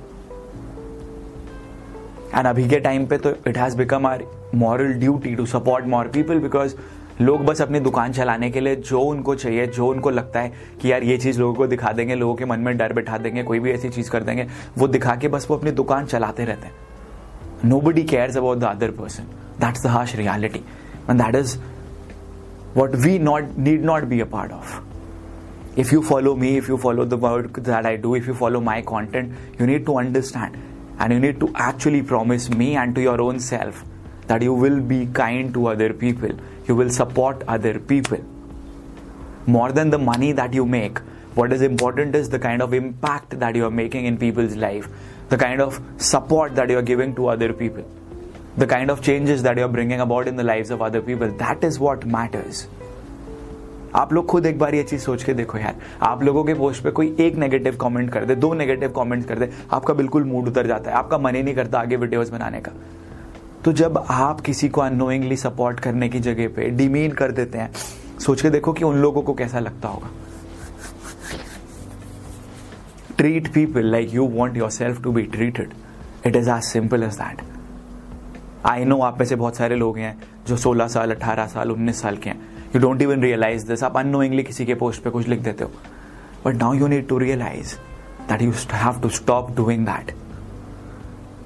And 2.35 2.47
अभी 2.47 2.68
के 2.68 2.79
time 2.81 3.07
पे 3.07 3.18
तो 3.18 3.31
it 3.49 3.59
has 3.59 3.77
become 3.77 4.07
our 4.07 4.25
moral 4.55 4.92
duty 5.01 5.35
to 5.37 5.47
support 5.47 5.87
more 5.87 6.09
people 6.14 6.38
because 6.38 6.75
लोग 7.21 7.45
बस 7.47 7.61
अपनी 7.62 7.81
दुकान 7.81 8.12
चलाने 8.12 8.51
के 8.51 8.61
लिए 8.61 8.77
जो 8.77 9.01
उनको 9.01 9.35
चाहिए, 9.35 9.66
जो 9.66 9.87
उनको 9.87 10.11
लगता 10.11 10.40
है 10.40 10.53
कि 10.81 10.92
यार 10.92 11.03
ये 11.03 11.16
चीज़ 11.18 11.38
लोगों 11.40 11.55
को 11.55 11.66
दिखा 11.66 11.92
देंगे, 11.92 12.14
लोगों 12.14 12.35
के 12.35 12.45
मन 12.45 12.61
में 12.61 12.77
डर 12.77 12.92
बैठा 12.92 13.18
देंगे, 13.18 13.42
कोई 13.42 13.61
भी 13.61 13.71
ऐसी 13.71 13.88
चीज़ 13.88 14.11
कर 14.11 14.23
देंगे, 14.23 14.47
वो 14.79 14.88
दिखा 14.88 15.14
के 15.16 15.29
बस 15.29 15.47
वो 15.51 15.57
अपनी 15.57 15.71
दुकान 15.71 16.07
चलाते 16.07 16.45
रहते 16.45 16.66
हैं। 16.66 17.68
Nobody 17.81 18.03
cares 18.03 18.37
about 18.37 18.59
the 18.59 18.64
other 18.64 18.90
person 19.01 19.23
that's 19.61 19.83
the 19.85 19.87
harsh 19.87 20.16
reality 20.16 20.64
and 21.11 21.23
that 21.23 21.35
is 21.35 21.57
what 22.77 22.95
we 22.97 23.18
not 23.18 23.59
need 23.59 23.85
not 23.85 24.05
be 24.05 24.21
a 24.21 24.25
part 24.33 24.53
of 24.53 24.81
if 25.81 25.90
you 25.92 26.01
follow 26.03 26.33
me, 26.37 26.49
if 26.57 26.66
you 26.68 26.77
follow 26.77 27.05
the 27.11 27.16
work 27.16 27.59
that 27.66 27.87
do, 28.01 28.11
if 28.14 28.27
you 28.27 28.35
follow 28.35 28.61
my 28.61 28.75
content, 28.88 29.31
you 29.59 29.66
need 29.66 29.87
to 29.87 29.95
understand 30.01 30.59
and 31.02 31.12
you 31.12 31.18
need 31.18 31.40
to 31.40 31.50
actually 31.56 32.00
promise 32.00 32.48
me 32.48 32.76
and 32.76 32.94
to 32.94 33.02
your 33.02 33.20
own 33.20 33.40
self 33.40 33.84
that 34.28 34.40
you 34.40 34.54
will 34.54 34.80
be 34.80 35.06
kind 35.06 35.52
to 35.52 35.66
other 35.66 35.92
people, 35.92 36.30
you 36.66 36.76
will 36.76 36.90
support 36.90 37.42
other 37.48 37.80
people. 37.80 38.20
More 39.46 39.72
than 39.72 39.90
the 39.90 39.98
money 39.98 40.30
that 40.30 40.54
you 40.54 40.64
make, 40.64 41.00
what 41.34 41.52
is 41.52 41.60
important 41.60 42.14
is 42.14 42.30
the 42.30 42.38
kind 42.38 42.62
of 42.62 42.72
impact 42.72 43.40
that 43.40 43.56
you 43.56 43.64
are 43.64 43.70
making 43.70 44.04
in 44.04 44.16
people's 44.16 44.54
life, 44.54 44.88
the 45.28 45.36
kind 45.36 45.60
of 45.60 45.80
support 45.96 46.54
that 46.54 46.70
you 46.70 46.78
are 46.78 46.88
giving 46.92 47.16
to 47.16 47.26
other 47.26 47.52
people, 47.52 47.84
the 48.56 48.68
kind 48.68 48.88
of 48.88 49.02
changes 49.02 49.42
that 49.42 49.56
you 49.56 49.64
are 49.64 49.74
bringing 49.76 50.00
about 50.00 50.28
in 50.28 50.36
the 50.36 50.44
lives 50.44 50.70
of 50.70 50.80
other 50.80 51.02
people. 51.02 51.32
That 51.32 51.64
is 51.64 51.80
what 51.80 52.06
matters. 52.06 52.68
आप 53.94 54.12
लोग 54.12 54.26
खुद 54.26 54.46
एक 54.46 54.59
बार 54.59 54.74
ये 54.74 54.83
चीज़ 54.83 55.02
सोच 55.02 55.24
के 55.24 55.35
देखो 55.35 55.59
यार 55.59 55.76
आप 56.02 56.22
लोगों 56.22 56.44
के 56.44 56.55
पोस्ट 56.55 56.83
पे 56.85 56.90
कोई 56.90 57.14
एक 57.20 57.37
नेगेटिव 57.37 57.76
कमेंट 57.81 58.11
कर 58.12 58.24
दे, 58.24 58.35
दो 58.35 58.52
नेगेटिव 58.55 58.92
कमेंट 58.96 59.26
कर 59.28 59.38
दे, 59.38 59.50
आपका 59.72 59.94
बिल्कुल 59.94 60.24
मूड 60.24 60.48
उतर 60.48 60.66
जाता 60.66 60.90
है 60.90 60.96
आपका 60.96 61.18
मन 61.18 61.35
ही 61.35 61.42
नहीं 61.42 61.55
करता 61.55 61.81
आगे 61.81 61.96
वीडियोस 61.96 62.31
बनाने 62.31 62.61
का 62.61 62.72
तो 63.64 63.72
जब 63.72 64.05
आप 64.11 64.40
किसी 64.40 64.68
को 64.68 64.81
अनोइंगली 64.81 65.37
सपोर्ट 65.37 65.81
करने 65.81 66.09
की 66.09 66.20
जगह 66.20 66.48
पे 66.57 66.70
डिमीन 66.70 67.12
कर 67.12 67.33
देते 67.33 67.59
हैं, 67.59 67.70
सोच 68.20 68.42
के 68.42 68.50
देखो 68.50 68.72
कि 68.72 68.85
उन 68.85 68.96
लोगों 68.96 69.22
को 69.22 69.35
कैसा 69.35 69.59
लगता 69.59 69.88
होगा 69.88 70.11
treat 73.18 73.48
people 73.55 73.85
like 73.94 74.12
you 74.12 74.24
want 74.37 74.57
yourself 74.57 75.00
to 75.02 75.11
be 75.16 75.22
treated. 75.35 75.74
It 76.26 76.37
is 76.37 76.50
as 76.50 76.62
simple 76.62 77.02
as 77.02 77.18
that. 77.18 77.42
I 78.66 78.85
know 78.85 78.98
आप 79.03 79.18
में 79.18 79.27
से 79.27 79.37
बहुत 79.37 79.57
सारे 79.57 79.77
लोग 79.77 79.96
हैं 79.98 80.16
जो 80.46 80.57
16 80.57 80.88
साल 80.88 81.12
18 81.12 81.46
साल 81.46 81.70
19 81.70 82.01
साल 82.01 82.16
के 82.16 82.31
हैं। 82.31 82.40
You 82.75 82.81
don't 82.81 83.03
even 83.03 83.22
realise 83.22 83.66
this 83.66 83.83
आप 83.85 83.96
अनोइंगली 83.96 84.42
किसी 84.42 84.66
के 84.66 84.75
पोस्ट 84.75 85.03
पे 85.03 85.11
कुछ 85.11 85.29
लिख 85.29 85.40
देते 85.40 85.64
हो। 85.64 85.70
But 86.44 86.55
now 86.55 86.75
you 86.75 86.87
need 86.87 87.09
to 87.09 87.18
realise 87.18 87.75
that 88.29 88.42
you 88.42 88.53
have 88.72 89.01
to 89.03 89.09
stop 89.09 89.51
doing 89.57 89.87
that 89.87 90.12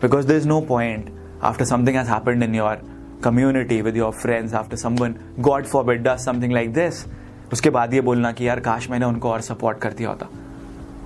because 0.03 0.27
there 0.27 0.37
is 0.37 0.49
no 0.49 0.61
point 0.61 1.11
after 1.43 1.65
something 1.65 1.97
has 1.97 2.11
happened 2.11 2.43
in 2.43 2.55
your 2.55 2.83
community 3.25 3.81
with 3.83 3.97
your 3.97 4.13
friends 4.13 4.55
after 4.55 4.77
someone 4.77 5.15
god 5.39 5.65
for 5.65 5.85
bed 5.85 6.03
does 6.03 6.19
something 6.19 6.53
like 6.53 6.73
this 6.73 7.05
उसके 7.53 7.71
बाद 7.71 7.95
ये 7.95 8.01
बोलना 8.01 8.33
कि 8.33 8.49
यार, 8.49 8.61
काश 8.61 8.91
मैंने 8.91 9.07
उनको 9.07 9.31
और 9.31 9.41
सपोर्ट 9.41 9.79
कर 9.79 9.93
दिया 9.93 10.09
होता। 10.09 10.29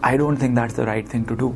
I 0.04 0.18
don't 0.18 0.42
think 0.42 0.54
that's 0.58 0.76
the 0.76 0.80
right 0.80 1.14
thing 1.14 1.24
to 1.24 1.34
do 1.34 1.48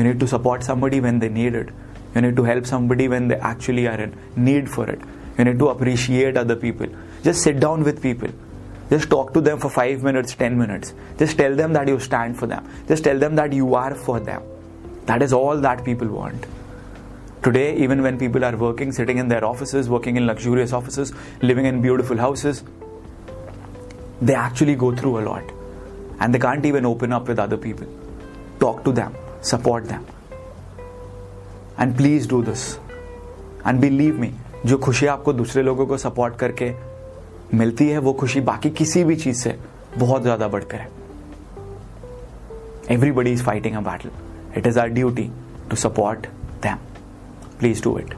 you 0.00 0.04
need 0.04 0.20
to 0.20 0.26
support 0.26 0.62
somebody 0.62 1.00
when 1.00 1.18
they 1.18 1.28
need 1.28 1.54
it 1.54 1.70
You 2.14 2.20
need 2.22 2.36
to 2.36 2.44
help 2.44 2.66
somebody 2.66 3.08
when 3.08 3.28
they 3.28 3.36
actually 3.36 3.86
are 3.86 4.00
in 4.00 4.16
need 4.36 4.68
for 4.68 4.88
it. 4.88 5.00
You 5.38 5.44
need 5.44 5.58
to 5.58 5.68
appreciate 5.68 6.36
other 6.36 6.56
people. 6.56 6.86
Just 7.22 7.42
sit 7.42 7.60
down 7.60 7.84
with 7.84 8.02
people. 8.02 8.28
Just 8.90 9.08
talk 9.08 9.32
to 9.34 9.40
them 9.40 9.58
for 9.60 9.70
5 9.70 10.02
minutes, 10.02 10.34
10 10.34 10.58
minutes. 10.58 10.94
Just 11.18 11.38
tell 11.38 11.54
them 11.54 11.72
that 11.74 11.86
you 11.86 12.00
stand 12.00 12.36
for 12.36 12.46
them. 12.46 12.68
Just 12.88 13.04
tell 13.04 13.18
them 13.18 13.36
that 13.36 13.52
you 13.52 13.74
are 13.74 13.94
for 13.94 14.18
them. 14.18 14.42
That 15.06 15.22
is 15.22 15.32
all 15.32 15.56
that 15.60 15.84
people 15.84 16.08
want. 16.08 16.46
Today, 17.42 17.76
even 17.76 18.02
when 18.02 18.18
people 18.18 18.44
are 18.44 18.56
working, 18.56 18.92
sitting 18.92 19.18
in 19.18 19.28
their 19.28 19.44
offices, 19.44 19.88
working 19.88 20.16
in 20.16 20.26
luxurious 20.26 20.72
offices, 20.72 21.12
living 21.40 21.66
in 21.66 21.80
beautiful 21.80 22.16
houses, 22.16 22.64
they 24.20 24.34
actually 24.34 24.74
go 24.74 24.94
through 24.94 25.20
a 25.20 25.22
lot. 25.22 25.44
And 26.18 26.34
they 26.34 26.38
can't 26.38 26.66
even 26.66 26.84
open 26.84 27.12
up 27.12 27.28
with 27.28 27.38
other 27.38 27.56
people. 27.56 27.86
Talk 28.58 28.84
to 28.84 28.92
them, 28.92 29.14
support 29.40 29.86
them. 29.86 30.04
And 31.80 31.96
please 31.96 32.28
do 32.28 32.42
this 32.42 32.74
and 33.66 33.80
believe 33.80 34.20
me 34.20 34.32
जो 34.66 34.78
खुशी 34.78 35.06
आपको 35.06 35.32
दूसरे 35.32 35.62
लोगों 35.62 35.86
को 35.86 35.96
support 35.96 36.36
करके 36.36 36.72
मिलती 37.54 37.88
है, 37.88 37.98
वो 37.98 38.12
खुशी 38.12 38.40
बाकी 38.40 38.70
किसी 38.70 39.04
भी 39.04 39.16
चीज़ 39.16 39.42
से 39.42 39.56
बहुत 39.98 40.22
ज़्यादा 40.22 40.48
बढ़कर 40.48 40.78
है। 40.78 40.88
Everybody 42.90 43.32
is 43.32 43.42
fighting 43.44 43.76
a 43.76 43.80
battle 43.80 44.10
it 44.58 44.66
is 44.66 44.78
our 44.80 44.88
duty 44.88 45.30
to 45.70 45.76
support 45.76 46.26
them 46.62 46.78
please 47.58 47.82
do 47.82 47.98
it 47.98 48.14